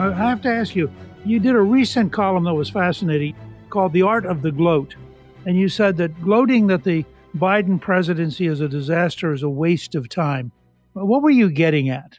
Now, 0.00 0.12
I 0.12 0.30
have 0.30 0.40
to 0.42 0.48
ask 0.48 0.74
you, 0.74 0.90
you 1.26 1.38
did 1.38 1.54
a 1.54 1.60
recent 1.60 2.10
column 2.10 2.44
that 2.44 2.54
was 2.54 2.70
fascinating 2.70 3.36
called 3.68 3.92
The 3.92 4.00
Art 4.00 4.24
of 4.24 4.40
the 4.40 4.50
Gloat. 4.50 4.94
And 5.44 5.58
you 5.58 5.68
said 5.68 5.98
that 5.98 6.18
gloating 6.22 6.68
that 6.68 6.84
the 6.84 7.04
Biden 7.36 7.78
presidency 7.78 8.46
is 8.46 8.62
a 8.62 8.68
disaster 8.68 9.30
is 9.34 9.42
a 9.42 9.50
waste 9.50 9.94
of 9.94 10.08
time. 10.08 10.52
What 10.94 11.22
were 11.22 11.28
you 11.28 11.50
getting 11.50 11.90
at? 11.90 12.18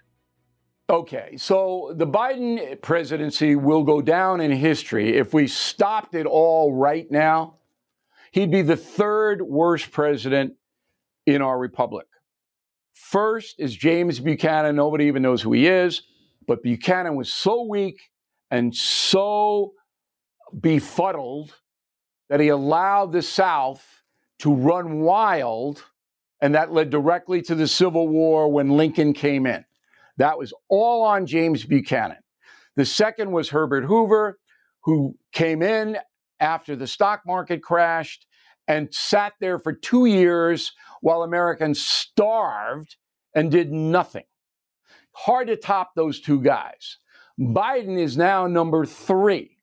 Okay, 0.92 1.36
so 1.38 1.92
the 1.96 2.06
Biden 2.06 2.80
presidency 2.84 3.56
will 3.56 3.82
go 3.82 4.00
down 4.00 4.42
in 4.42 4.52
history. 4.52 5.18
If 5.18 5.34
we 5.34 5.48
stopped 5.48 6.14
it 6.14 6.28
all 6.28 6.72
right 6.76 7.10
now, 7.10 7.56
he'd 8.32 8.52
be 8.52 8.62
the 8.62 8.78
third 8.78 9.42
worst 9.42 9.92
president 9.92 10.54
in 11.26 11.42
our 11.42 11.58
republic. 11.58 12.06
First 12.94 13.56
is 13.58 13.76
James 13.76 14.20
Buchanan. 14.20 14.76
Nobody 14.76 15.06
even 15.06 15.24
knows 15.24 15.42
who 15.42 15.54
he 15.54 15.66
is. 15.66 16.04
But 16.52 16.64
Buchanan 16.64 17.16
was 17.16 17.32
so 17.32 17.64
weak 17.64 18.10
and 18.50 18.76
so 18.76 19.72
befuddled 20.60 21.56
that 22.28 22.42
he 22.42 22.50
allowed 22.50 23.14
the 23.14 23.22
South 23.22 24.04
to 24.40 24.54
run 24.54 25.00
wild, 25.00 25.86
and 26.42 26.54
that 26.54 26.74
led 26.74 26.90
directly 26.90 27.42
to 27.44 27.56
the 27.56 27.70
Civil 27.70 28.10
War 28.10 28.52
when 28.52 28.72
Lincoln 28.72 29.14
came 29.14 29.46
in. 29.46 29.64
That 30.18 30.38
was 30.38 30.54
all 30.68 31.06
on 31.06 31.26
James 31.26 31.64
Buchanan. 31.64 32.18
The 32.76 32.84
second 32.84 33.32
was 33.32 33.52
Herbert 33.52 33.86
Hoover, 33.86 34.38
who 34.82 35.16
came 35.32 35.62
in 35.62 36.00
after 36.42 36.76
the 36.76 36.86
stock 36.86 37.22
market 37.26 37.64
crashed 37.64 38.28
and 38.68 38.94
sat 38.94 39.32
there 39.40 39.58
for 39.58 39.72
two 39.72 40.06
years 40.06 40.74
while 41.00 41.24
Americans 41.24 41.82
starved 41.82 42.98
and 43.34 43.50
did 43.50 43.72
nothing. 43.72 44.26
Hard 45.14 45.48
to 45.48 45.56
top 45.56 45.92
those 45.96 46.20
two 46.20 46.42
guys. 46.42 46.98
Biden 47.40 47.98
is 47.98 48.18
now 48.18 48.48
number 48.48 48.86
three. 48.86 49.58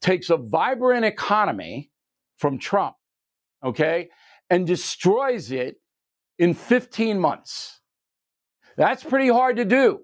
Takes 0.00 0.30
a 0.30 0.36
vibrant 0.36 1.04
economy 1.04 1.90
from 2.36 2.58
Trump, 2.58 2.94
okay, 3.64 4.10
and 4.48 4.66
destroys 4.66 5.50
it 5.50 5.80
in 6.38 6.54
15 6.54 7.18
months. 7.18 7.80
That's 8.76 9.02
pretty 9.02 9.28
hard 9.28 9.56
to 9.56 9.64
do. 9.64 10.00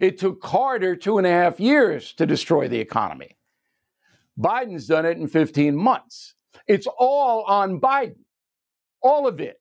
It 0.00 0.18
took 0.18 0.40
Carter 0.40 0.96
two 0.96 1.18
and 1.18 1.26
a 1.26 1.30
half 1.30 1.60
years 1.60 2.12
to 2.14 2.26
destroy 2.26 2.68
the 2.68 2.80
economy. 2.80 3.36
Biden's 4.38 4.86
done 4.86 5.04
it 5.04 5.18
in 5.18 5.26
15 5.26 5.76
months. 5.76 6.34
It's 6.66 6.86
all 6.98 7.42
on 7.44 7.80
Biden, 7.80 8.24
all 9.02 9.26
of 9.26 9.40
it. 9.40 9.60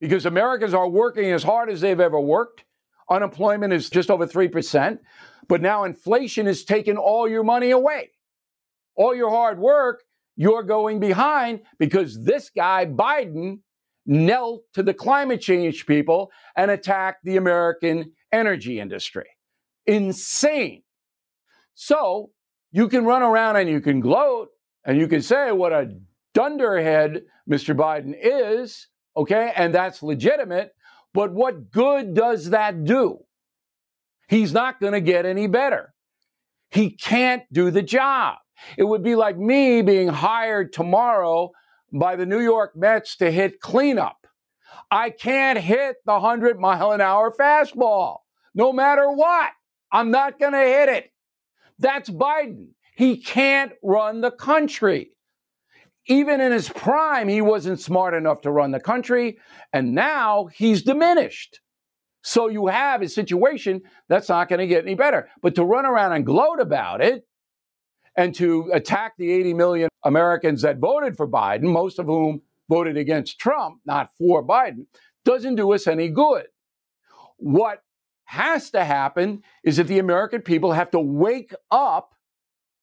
Because 0.00 0.26
Americans 0.26 0.74
are 0.74 0.88
working 0.88 1.32
as 1.32 1.42
hard 1.42 1.70
as 1.70 1.80
they've 1.80 1.98
ever 1.98 2.20
worked. 2.20 2.64
Unemployment 3.10 3.72
is 3.72 3.90
just 3.90 4.10
over 4.10 4.26
3%. 4.26 4.98
But 5.48 5.62
now 5.62 5.84
inflation 5.84 6.46
has 6.46 6.64
taken 6.64 6.96
all 6.96 7.28
your 7.28 7.44
money 7.44 7.70
away. 7.70 8.10
All 8.96 9.14
your 9.14 9.30
hard 9.30 9.58
work, 9.58 10.02
you're 10.36 10.62
going 10.62 11.00
behind 11.00 11.60
because 11.78 12.22
this 12.24 12.50
guy, 12.50 12.86
Biden, 12.86 13.60
knelt 14.06 14.62
to 14.74 14.82
the 14.82 14.94
climate 14.94 15.40
change 15.40 15.86
people 15.86 16.30
and 16.56 16.70
attacked 16.70 17.24
the 17.24 17.36
American 17.36 18.12
energy 18.32 18.80
industry. 18.80 19.26
Insane. 19.86 20.82
So 21.74 22.30
you 22.72 22.88
can 22.88 23.04
run 23.04 23.22
around 23.22 23.56
and 23.56 23.68
you 23.68 23.80
can 23.80 24.00
gloat 24.00 24.48
and 24.84 24.98
you 24.98 25.08
can 25.08 25.22
say 25.22 25.52
what 25.52 25.72
a 25.72 25.96
dunderhead 26.34 27.22
Mr. 27.50 27.76
Biden 27.76 28.14
is, 28.18 28.88
okay, 29.16 29.52
and 29.56 29.74
that's 29.74 30.02
legitimate. 30.02 30.72
But 31.16 31.32
what 31.32 31.70
good 31.70 32.12
does 32.12 32.50
that 32.50 32.84
do? 32.84 33.20
He's 34.28 34.52
not 34.52 34.78
going 34.80 34.92
to 34.92 35.00
get 35.00 35.24
any 35.24 35.46
better. 35.46 35.94
He 36.70 36.90
can't 36.90 37.44
do 37.50 37.70
the 37.70 37.82
job. 37.82 38.36
It 38.76 38.84
would 38.84 39.02
be 39.02 39.14
like 39.14 39.38
me 39.38 39.80
being 39.80 40.08
hired 40.08 40.74
tomorrow 40.74 41.52
by 41.90 42.16
the 42.16 42.26
New 42.26 42.40
York 42.40 42.76
Mets 42.76 43.16
to 43.16 43.30
hit 43.30 43.62
cleanup. 43.62 44.26
I 44.90 45.08
can't 45.08 45.58
hit 45.58 45.96
the 46.04 46.12
100 46.12 46.60
mile 46.60 46.92
an 46.92 47.00
hour 47.00 47.32
fastball, 47.32 48.18
no 48.54 48.70
matter 48.70 49.10
what. 49.10 49.52
I'm 49.90 50.10
not 50.10 50.38
going 50.38 50.52
to 50.52 50.58
hit 50.58 50.90
it. 50.90 51.12
That's 51.78 52.10
Biden. 52.10 52.72
He 52.94 53.16
can't 53.16 53.72
run 53.82 54.20
the 54.20 54.30
country. 54.30 55.12
Even 56.06 56.40
in 56.40 56.52
his 56.52 56.68
prime, 56.68 57.28
he 57.28 57.40
wasn't 57.40 57.80
smart 57.80 58.14
enough 58.14 58.40
to 58.42 58.50
run 58.50 58.70
the 58.70 58.80
country, 58.80 59.38
and 59.72 59.94
now 59.94 60.46
he's 60.46 60.82
diminished. 60.82 61.60
So 62.22 62.48
you 62.48 62.66
have 62.66 63.02
a 63.02 63.08
situation 63.08 63.82
that's 64.08 64.28
not 64.28 64.48
going 64.48 64.58
to 64.58 64.66
get 64.66 64.84
any 64.84 64.94
better. 64.94 65.28
But 65.42 65.54
to 65.56 65.64
run 65.64 65.86
around 65.86 66.12
and 66.12 66.26
gloat 66.26 66.60
about 66.60 67.00
it 67.00 67.24
and 68.16 68.34
to 68.36 68.70
attack 68.72 69.12
the 69.16 69.30
80 69.30 69.54
million 69.54 69.88
Americans 70.04 70.62
that 70.62 70.78
voted 70.78 71.16
for 71.16 71.28
Biden, 71.28 71.64
most 71.64 71.98
of 71.98 72.06
whom 72.06 72.42
voted 72.68 72.96
against 72.96 73.38
Trump, 73.38 73.80
not 73.84 74.10
for 74.18 74.44
Biden, 74.44 74.86
doesn't 75.24 75.54
do 75.54 75.72
us 75.72 75.86
any 75.86 76.08
good. 76.08 76.46
What 77.36 77.82
has 78.24 78.70
to 78.70 78.84
happen 78.84 79.42
is 79.62 79.76
that 79.76 79.86
the 79.86 80.00
American 80.00 80.42
people 80.42 80.72
have 80.72 80.90
to 80.90 81.00
wake 81.00 81.54
up 81.70 82.12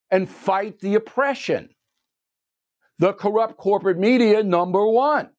and 0.09 0.29
fight 0.29 0.79
the 0.79 0.95
oppression. 0.95 1.72
The 2.99 3.13
corrupt 3.13 3.57
corporate 3.57 3.97
media, 3.97 4.43
number 4.43 4.85
one. 4.85 5.29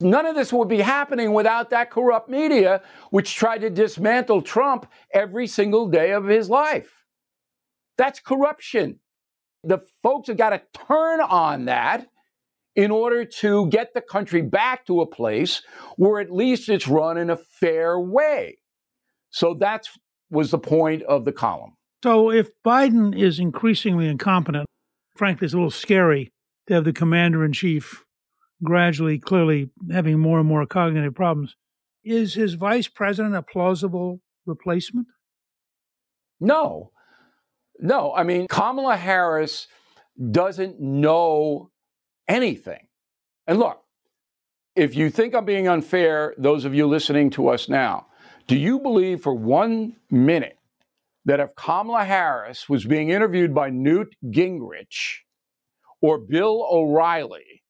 None 0.00 0.26
of 0.26 0.34
this 0.34 0.52
would 0.52 0.68
be 0.68 0.80
happening 0.80 1.32
without 1.32 1.70
that 1.70 1.90
corrupt 1.90 2.28
media, 2.28 2.82
which 3.10 3.34
tried 3.34 3.62
to 3.62 3.70
dismantle 3.70 4.42
Trump 4.42 4.86
every 5.12 5.46
single 5.46 5.88
day 5.88 6.12
of 6.12 6.26
his 6.26 6.50
life. 6.50 7.04
That's 7.96 8.20
corruption. 8.20 8.98
The 9.62 9.78
folks 10.02 10.28
have 10.28 10.36
got 10.36 10.50
to 10.50 10.62
turn 10.86 11.20
on 11.20 11.66
that 11.66 12.08
in 12.76 12.90
order 12.90 13.24
to 13.24 13.68
get 13.68 13.94
the 13.94 14.00
country 14.00 14.42
back 14.42 14.84
to 14.86 15.00
a 15.00 15.06
place 15.06 15.62
where 15.96 16.20
at 16.20 16.30
least 16.30 16.68
it's 16.68 16.88
run 16.88 17.16
in 17.16 17.30
a 17.30 17.36
fair 17.36 17.98
way. 17.98 18.58
So 19.30 19.54
that 19.60 19.88
was 20.28 20.50
the 20.50 20.58
point 20.58 21.02
of 21.04 21.24
the 21.24 21.32
column. 21.32 21.74
So 22.02 22.30
if 22.30 22.50
Biden 22.66 23.18
is 23.18 23.38
increasingly 23.38 24.08
incompetent, 24.08 24.66
frankly, 25.16 25.46
it's 25.46 25.54
a 25.54 25.56
little 25.56 25.70
scary 25.70 26.32
to 26.66 26.74
have 26.74 26.84
the 26.84 26.92
commander 26.92 27.44
in 27.44 27.52
chief 27.52 28.04
gradually, 28.62 29.18
clearly 29.18 29.70
having 29.90 30.18
more 30.18 30.38
and 30.38 30.48
more 30.48 30.66
cognitive 30.66 31.14
problems. 31.14 31.56
Is 32.04 32.34
his 32.34 32.54
vice 32.54 32.88
president 32.88 33.34
a 33.34 33.42
plausible 33.42 34.20
replacement? 34.46 35.06
No. 36.40 36.92
No. 37.78 38.14
I 38.14 38.22
mean, 38.22 38.46
Kamala 38.48 38.96
Harris 38.96 39.66
doesn't 40.30 40.80
know 40.80 41.70
anything. 42.28 42.86
And 43.46 43.58
look, 43.58 43.80
if 44.76 44.94
you 44.94 45.10
think 45.10 45.34
I'm 45.34 45.44
being 45.44 45.68
unfair, 45.68 46.34
those 46.38 46.64
of 46.64 46.74
you 46.74 46.86
listening 46.86 47.30
to 47.30 47.48
us 47.48 47.68
now, 47.68 48.06
do 48.46 48.56
you 48.56 48.80
believe 48.80 49.22
for 49.22 49.34
one 49.34 49.96
minute 50.10 50.58
that 51.24 51.40
if 51.40 51.54
Kamala 51.54 52.04
Harris 52.04 52.68
was 52.68 52.84
being 52.84 53.08
interviewed 53.10 53.54
by 53.54 53.70
Newt 53.70 54.14
Gingrich 54.26 55.20
or 56.04 56.18
Bill 56.18 56.66
O'Reilly, 56.70 57.62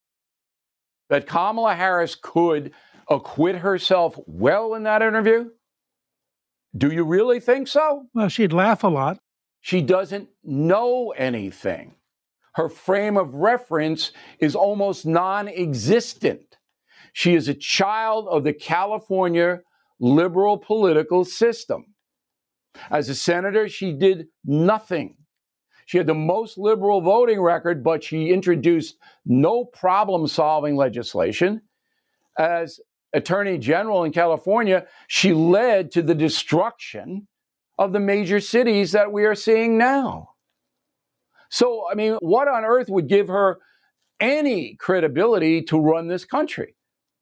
that 1.08 1.26
Kamala 1.26 1.74
Harris 1.74 2.14
could 2.14 2.72
acquit 3.08 3.56
herself 3.56 4.16
well 4.26 4.74
in 4.74 4.82
that 4.84 5.02
interview? 5.02 5.50
Do 6.76 6.90
you 6.90 7.04
really 7.04 7.40
think 7.40 7.68
so? 7.68 8.06
Well, 8.14 8.28
she'd 8.28 8.52
laugh 8.52 8.82
a 8.82 8.88
lot. 8.88 9.18
She 9.60 9.80
doesn't 9.80 10.28
know 10.42 11.12
anything 11.16 11.94
her 12.54 12.68
frame 12.68 13.16
of 13.16 13.34
reference 13.34 14.12
is 14.38 14.54
almost 14.54 15.06
non 15.06 15.48
existent. 15.48 16.56
She 17.12 17.34
is 17.34 17.48
a 17.48 17.54
child 17.54 18.26
of 18.28 18.44
the 18.44 18.52
California 18.52 19.60
liberal 20.00 20.58
political 20.58 21.24
system. 21.24 21.94
As 22.90 23.08
a 23.08 23.14
senator, 23.14 23.68
she 23.68 23.92
did 23.92 24.26
nothing. 24.44 25.16
She 25.86 25.98
had 25.98 26.06
the 26.06 26.14
most 26.14 26.58
liberal 26.58 27.00
voting 27.00 27.40
record, 27.40 27.84
but 27.84 28.02
she 28.02 28.30
introduced 28.30 28.96
no 29.26 29.64
problem 29.64 30.26
solving 30.26 30.76
legislation. 30.76 31.62
As 32.38 32.80
Attorney 33.12 33.58
General 33.58 34.04
in 34.04 34.12
California, 34.12 34.86
she 35.08 35.32
led 35.32 35.90
to 35.92 36.02
the 36.02 36.14
destruction 36.14 37.28
of 37.78 37.92
the 37.92 38.00
major 38.00 38.40
cities 38.40 38.92
that 38.92 39.12
we 39.12 39.24
are 39.24 39.34
seeing 39.34 39.78
now. 39.78 40.30
So, 41.50 41.86
I 41.90 41.94
mean, 41.94 42.16
what 42.20 42.48
on 42.48 42.64
earth 42.64 42.88
would 42.88 43.08
give 43.08 43.28
her 43.28 43.58
any 44.20 44.74
credibility 44.76 45.62
to 45.62 45.78
run 45.78 46.08
this 46.08 46.24
country? 46.24 46.74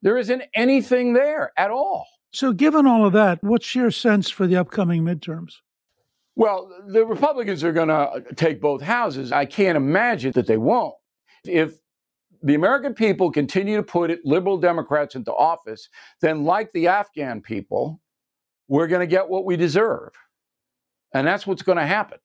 There 0.02 0.16
isn't 0.16 0.42
anything 0.54 1.12
there 1.12 1.52
at 1.56 1.70
all. 1.70 2.06
So, 2.32 2.52
given 2.52 2.86
all 2.86 3.06
of 3.06 3.12
that, 3.12 3.42
what's 3.42 3.74
your 3.74 3.90
sense 3.90 4.30
for 4.30 4.46
the 4.46 4.56
upcoming 4.56 5.02
midterms? 5.02 5.56
Well, 6.34 6.70
the 6.86 7.04
Republicans 7.04 7.62
are 7.62 7.72
going 7.72 7.88
to 7.88 8.24
take 8.36 8.60
both 8.60 8.80
houses. 8.80 9.32
I 9.32 9.44
can't 9.44 9.76
imagine 9.76 10.32
that 10.32 10.46
they 10.46 10.56
won't. 10.56 10.94
If 11.44 11.74
the 12.42 12.54
American 12.54 12.94
people 12.94 13.30
continue 13.30 13.76
to 13.76 13.82
put 13.82 14.18
liberal 14.24 14.58
Democrats 14.58 15.14
into 15.14 15.32
office, 15.32 15.88
then, 16.20 16.44
like 16.44 16.72
the 16.72 16.88
Afghan 16.88 17.40
people, 17.40 18.00
we're 18.68 18.86
going 18.86 19.00
to 19.00 19.06
get 19.06 19.28
what 19.28 19.44
we 19.44 19.56
deserve. 19.56 20.12
And 21.14 21.26
that's 21.26 21.46
what's 21.46 21.62
going 21.62 21.78
to 21.78 21.86
happen. 21.86 22.18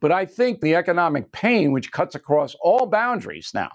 But 0.00 0.12
I 0.12 0.24
think 0.24 0.60
the 0.60 0.74
economic 0.74 1.30
pain, 1.30 1.72
which 1.72 1.92
cuts 1.92 2.14
across 2.14 2.56
all 2.62 2.86
boundaries 2.86 3.50
now, 3.52 3.70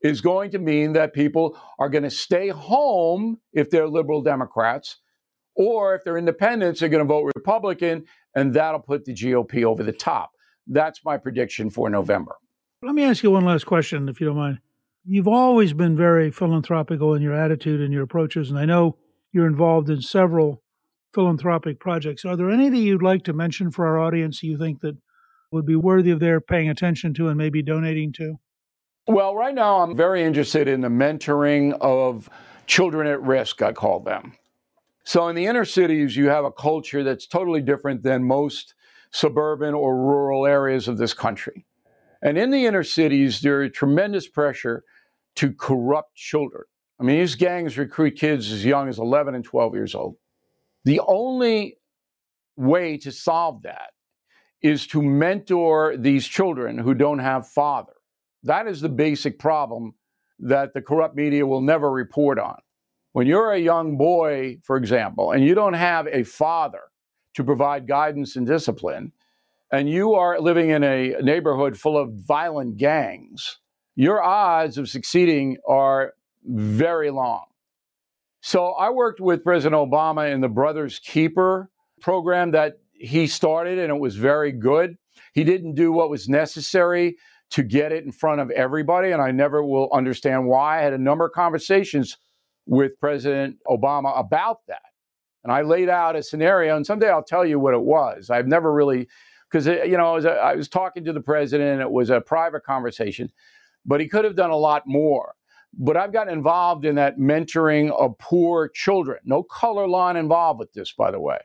is 0.00 0.20
going 0.20 0.52
to 0.52 0.60
mean 0.60 0.92
that 0.92 1.12
people 1.12 1.58
are 1.80 1.88
going 1.88 2.04
to 2.04 2.10
stay 2.10 2.48
home 2.48 3.40
if 3.52 3.68
they're 3.68 3.88
liberal 3.88 4.22
Democrats, 4.22 4.98
or 5.58 5.96
if 5.96 6.04
they're 6.04 6.16
independents, 6.16 6.80
they're 6.80 6.88
going 6.88 7.04
to 7.04 7.08
vote 7.08 7.30
Republican, 7.34 8.04
and 8.34 8.54
that'll 8.54 8.80
put 8.80 9.04
the 9.04 9.12
GOP 9.12 9.64
over 9.64 9.82
the 9.82 9.92
top. 9.92 10.30
That's 10.68 11.04
my 11.04 11.18
prediction 11.18 11.68
for 11.68 11.90
November. 11.90 12.36
Let 12.82 12.94
me 12.94 13.02
ask 13.02 13.24
you 13.24 13.32
one 13.32 13.44
last 13.44 13.66
question, 13.66 14.08
if 14.08 14.20
you 14.20 14.28
don't 14.28 14.36
mind. 14.36 14.60
You've 15.04 15.26
always 15.26 15.72
been 15.72 15.96
very 15.96 16.30
philanthropical 16.30 17.14
in 17.14 17.22
your 17.22 17.34
attitude 17.34 17.80
and 17.80 17.92
your 17.92 18.04
approaches, 18.04 18.50
and 18.50 18.58
I 18.58 18.66
know 18.66 18.98
you're 19.32 19.48
involved 19.48 19.90
in 19.90 20.00
several 20.00 20.62
philanthropic 21.12 21.80
projects. 21.80 22.24
Are 22.24 22.36
there 22.36 22.50
any 22.50 22.68
that 22.68 22.76
you'd 22.76 23.02
like 23.02 23.24
to 23.24 23.32
mention 23.32 23.72
for 23.72 23.86
our 23.86 23.98
audience 23.98 24.42
you 24.42 24.56
think 24.56 24.80
that 24.80 24.96
would 25.50 25.66
be 25.66 25.74
worthy 25.74 26.10
of 26.10 26.20
their 26.20 26.40
paying 26.40 26.68
attention 26.68 27.14
to 27.14 27.28
and 27.28 27.36
maybe 27.36 27.62
donating 27.62 28.12
to? 28.12 28.38
Well, 29.08 29.34
right 29.34 29.54
now 29.54 29.80
I'm 29.80 29.96
very 29.96 30.22
interested 30.22 30.68
in 30.68 30.82
the 30.82 30.88
mentoring 30.88 31.76
of 31.80 32.28
children 32.66 33.06
at 33.08 33.20
risk, 33.22 33.62
I 33.62 33.72
call 33.72 34.00
them. 34.00 34.34
So 35.08 35.26
in 35.28 35.36
the 35.36 35.46
inner 35.46 35.64
cities, 35.64 36.18
you 36.18 36.28
have 36.28 36.44
a 36.44 36.52
culture 36.52 37.02
that's 37.02 37.26
totally 37.26 37.62
different 37.62 38.02
than 38.02 38.22
most 38.24 38.74
suburban 39.10 39.72
or 39.72 39.96
rural 39.96 40.44
areas 40.44 40.86
of 40.86 40.98
this 40.98 41.14
country. 41.14 41.64
And 42.20 42.36
in 42.36 42.50
the 42.50 42.66
inner 42.66 42.82
cities, 42.82 43.40
there 43.40 43.62
is 43.62 43.72
tremendous 43.72 44.28
pressure 44.28 44.84
to 45.36 45.54
corrupt 45.54 46.14
children. 46.14 46.64
I 47.00 47.04
mean, 47.04 47.20
these 47.20 47.36
gangs 47.36 47.78
recruit 47.78 48.16
kids 48.16 48.52
as 48.52 48.66
young 48.66 48.86
as 48.86 48.98
11 48.98 49.34
and 49.34 49.42
12 49.42 49.74
years 49.74 49.94
old. 49.94 50.16
The 50.84 51.00
only 51.06 51.78
way 52.58 52.98
to 52.98 53.10
solve 53.10 53.62
that 53.62 53.92
is 54.60 54.86
to 54.88 55.00
mentor 55.00 55.96
these 55.96 56.28
children 56.28 56.76
who 56.76 56.92
don't 56.92 57.20
have 57.20 57.48
father. 57.48 57.94
That 58.42 58.66
is 58.66 58.82
the 58.82 58.90
basic 58.90 59.38
problem 59.38 59.94
that 60.38 60.74
the 60.74 60.82
corrupt 60.82 61.16
media 61.16 61.46
will 61.46 61.62
never 61.62 61.90
report 61.90 62.38
on. 62.38 62.58
When 63.18 63.26
you're 63.26 63.50
a 63.50 63.58
young 63.58 63.96
boy, 63.96 64.58
for 64.62 64.76
example, 64.76 65.32
and 65.32 65.42
you 65.44 65.56
don't 65.56 65.72
have 65.74 66.06
a 66.06 66.22
father 66.22 66.82
to 67.34 67.42
provide 67.42 67.88
guidance 67.88 68.36
and 68.36 68.46
discipline, 68.46 69.10
and 69.72 69.90
you 69.90 70.14
are 70.14 70.40
living 70.40 70.70
in 70.70 70.84
a 70.84 71.16
neighborhood 71.20 71.76
full 71.76 71.98
of 71.98 72.12
violent 72.12 72.76
gangs, 72.76 73.58
your 73.96 74.22
odds 74.22 74.78
of 74.78 74.88
succeeding 74.88 75.56
are 75.66 76.12
very 76.44 77.10
long. 77.10 77.46
So 78.40 78.66
I 78.74 78.90
worked 78.90 79.20
with 79.20 79.42
President 79.42 79.74
Obama 79.74 80.32
in 80.32 80.40
the 80.40 80.48
Brothers 80.48 81.00
Keeper 81.00 81.70
program 82.00 82.52
that 82.52 82.74
he 82.92 83.26
started, 83.26 83.80
and 83.80 83.90
it 83.90 83.98
was 83.98 84.14
very 84.14 84.52
good. 84.52 84.96
He 85.34 85.42
didn't 85.42 85.74
do 85.74 85.90
what 85.90 86.08
was 86.08 86.28
necessary 86.28 87.16
to 87.50 87.64
get 87.64 87.90
it 87.90 88.04
in 88.04 88.12
front 88.12 88.40
of 88.40 88.52
everybody, 88.52 89.10
and 89.10 89.20
I 89.20 89.32
never 89.32 89.64
will 89.64 89.88
understand 89.92 90.46
why. 90.46 90.78
I 90.78 90.82
had 90.82 90.92
a 90.92 90.98
number 90.98 91.26
of 91.26 91.32
conversations 91.32 92.16
with 92.68 92.92
President 93.00 93.56
Obama 93.66 94.16
about 94.18 94.58
that. 94.68 94.82
And 95.42 95.52
I 95.52 95.62
laid 95.62 95.88
out 95.88 96.14
a 96.16 96.22
scenario, 96.22 96.76
and 96.76 96.86
someday 96.86 97.08
I'll 97.08 97.22
tell 97.22 97.44
you 97.44 97.58
what 97.58 97.74
it 97.74 97.80
was. 97.80 98.30
I've 98.30 98.46
never 98.46 98.72
really, 98.72 99.08
because, 99.50 99.66
uh, 99.66 99.82
you 99.84 99.96
know, 99.96 100.12
I 100.12 100.14
was, 100.14 100.26
I 100.26 100.54
was 100.54 100.68
talking 100.68 101.04
to 101.04 101.12
the 101.12 101.20
president, 101.20 101.70
and 101.70 101.80
it 101.80 101.90
was 101.90 102.10
a 102.10 102.20
private 102.20 102.64
conversation, 102.64 103.32
but 103.86 104.00
he 104.00 104.08
could 104.08 104.24
have 104.24 104.36
done 104.36 104.50
a 104.50 104.56
lot 104.56 104.82
more. 104.86 105.34
But 105.78 105.96
I've 105.96 106.12
gotten 106.12 106.32
involved 106.32 106.84
in 106.84 106.94
that 106.96 107.18
mentoring 107.18 107.90
of 107.98 108.18
poor 108.18 108.68
children. 108.68 109.18
No 109.24 109.42
color 109.42 109.86
line 109.86 110.16
involved 110.16 110.60
with 110.60 110.72
this, 110.72 110.92
by 110.92 111.10
the 111.10 111.20
way. 111.20 111.38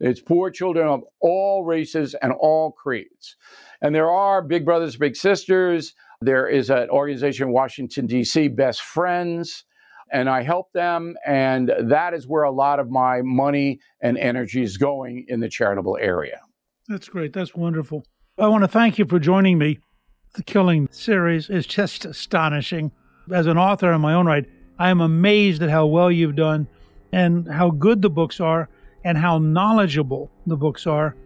It's 0.00 0.20
poor 0.20 0.50
children 0.50 0.88
of 0.88 1.02
all 1.20 1.64
races 1.64 2.14
and 2.22 2.32
all 2.32 2.72
creeds. 2.72 3.36
And 3.82 3.94
there 3.94 4.10
are 4.10 4.42
big 4.42 4.64
brothers, 4.64 4.96
big 4.96 5.14
sisters. 5.14 5.94
There 6.22 6.48
is 6.48 6.70
an 6.70 6.88
organization 6.90 7.48
in 7.48 7.52
Washington, 7.52 8.06
D.C., 8.06 8.48
Best 8.48 8.82
Friends, 8.82 9.64
and 10.12 10.28
I 10.28 10.42
help 10.42 10.72
them. 10.72 11.16
And 11.26 11.72
that 11.78 12.14
is 12.14 12.26
where 12.26 12.42
a 12.44 12.50
lot 12.50 12.80
of 12.80 12.90
my 12.90 13.22
money 13.22 13.80
and 14.00 14.18
energy 14.18 14.62
is 14.62 14.76
going 14.76 15.24
in 15.28 15.40
the 15.40 15.48
charitable 15.48 15.98
area. 16.00 16.40
That's 16.88 17.08
great. 17.08 17.32
That's 17.32 17.54
wonderful. 17.54 18.04
I 18.38 18.48
want 18.48 18.64
to 18.64 18.68
thank 18.68 18.98
you 18.98 19.04
for 19.04 19.18
joining 19.18 19.58
me. 19.58 19.78
The 20.34 20.42
Killing 20.42 20.88
series 20.90 21.50
is 21.50 21.66
just 21.66 22.04
astonishing. 22.04 22.92
As 23.32 23.46
an 23.46 23.58
author 23.58 23.92
in 23.92 24.00
my 24.00 24.14
own 24.14 24.26
right, 24.26 24.46
I 24.78 24.90
am 24.90 25.00
amazed 25.00 25.62
at 25.62 25.70
how 25.70 25.86
well 25.86 26.10
you've 26.10 26.36
done 26.36 26.66
and 27.12 27.46
how 27.48 27.70
good 27.70 28.02
the 28.02 28.10
books 28.10 28.40
are 28.40 28.68
and 29.04 29.18
how 29.18 29.38
knowledgeable 29.38 30.30
the 30.46 30.56
books 30.56 30.86
are. 30.86 31.16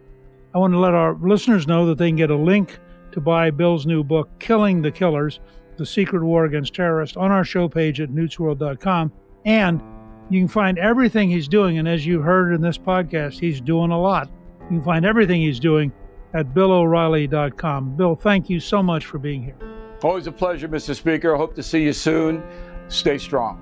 I 0.53 0.57
want 0.57 0.73
to 0.73 0.79
let 0.79 0.93
our 0.93 1.15
listeners 1.15 1.67
know 1.67 1.85
that 1.87 1.97
they 1.97 2.09
can 2.09 2.15
get 2.15 2.31
a 2.31 2.35
link 2.35 2.79
to 3.11 3.21
buy 3.21 3.49
Bill's 3.51 3.85
new 3.85 4.03
book, 4.03 4.29
Killing 4.39 4.81
the 4.81 4.91
Killers 4.91 5.39
The 5.77 5.85
Secret 5.85 6.23
War 6.23 6.45
Against 6.45 6.73
Terrorists, 6.73 7.17
on 7.17 7.31
our 7.31 7.43
show 7.43 7.67
page 7.69 8.01
at 8.01 8.09
newtsworld.com. 8.09 9.11
And 9.45 9.81
you 10.29 10.39
can 10.39 10.47
find 10.47 10.77
everything 10.79 11.29
he's 11.29 11.47
doing. 11.47 11.77
And 11.77 11.87
as 11.87 12.05
you 12.05 12.21
heard 12.21 12.53
in 12.53 12.61
this 12.61 12.77
podcast, 12.77 13.39
he's 13.39 13.61
doing 13.61 13.91
a 13.91 13.99
lot. 13.99 14.29
You 14.61 14.77
can 14.77 14.83
find 14.83 15.05
everything 15.05 15.41
he's 15.41 15.59
doing 15.59 15.91
at 16.33 16.53
BillO'Reilly.com. 16.53 17.95
Bill, 17.95 18.15
thank 18.15 18.49
you 18.49 18.59
so 18.59 18.81
much 18.81 19.05
for 19.05 19.19
being 19.19 19.43
here. 19.43 19.55
Always 20.03 20.27
a 20.27 20.31
pleasure, 20.31 20.67
Mr. 20.67 20.95
Speaker. 20.95 21.35
Hope 21.35 21.55
to 21.55 21.63
see 21.63 21.83
you 21.83 21.93
soon. 21.93 22.43
Stay 22.89 23.17
strong. 23.17 23.61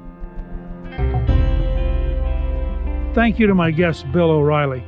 Thank 3.14 3.38
you 3.40 3.46
to 3.48 3.54
my 3.54 3.70
guest, 3.70 4.12
Bill 4.12 4.32
O'Reilly. 4.32 4.84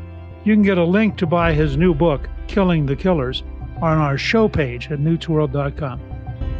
You 0.45 0.53
can 0.53 0.63
get 0.63 0.77
a 0.77 0.83
link 0.83 1.17
to 1.17 1.27
buy 1.27 1.53
his 1.53 1.77
new 1.77 1.93
book, 1.93 2.27
Killing 2.47 2.85
the 2.85 2.95
Killers, 2.95 3.43
on 3.81 3.97
our 3.97 4.17
show 4.17 4.47
page 4.47 4.89
at 4.91 4.99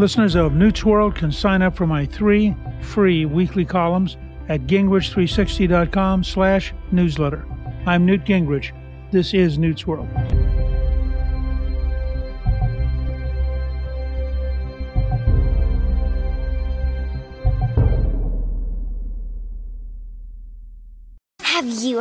listeners 0.00 0.34
of 0.34 0.54
Newt's 0.54 0.82
World 0.82 1.14
can 1.14 1.30
sign 1.30 1.60
up 1.60 1.76
for 1.76 1.86
my 1.86 2.06
three 2.06 2.56
free 2.80 3.26
weekly 3.26 3.66
columns 3.66 4.16
at 4.48 4.62
gingrich360.com 4.62 6.24
slash 6.24 6.72
newsletter. 6.90 7.44
I'm 7.84 8.06
Newt 8.06 8.24
Gingrich. 8.24 8.72
This 9.12 9.34
is 9.34 9.58
Newt's 9.58 9.86
World. 9.86 10.08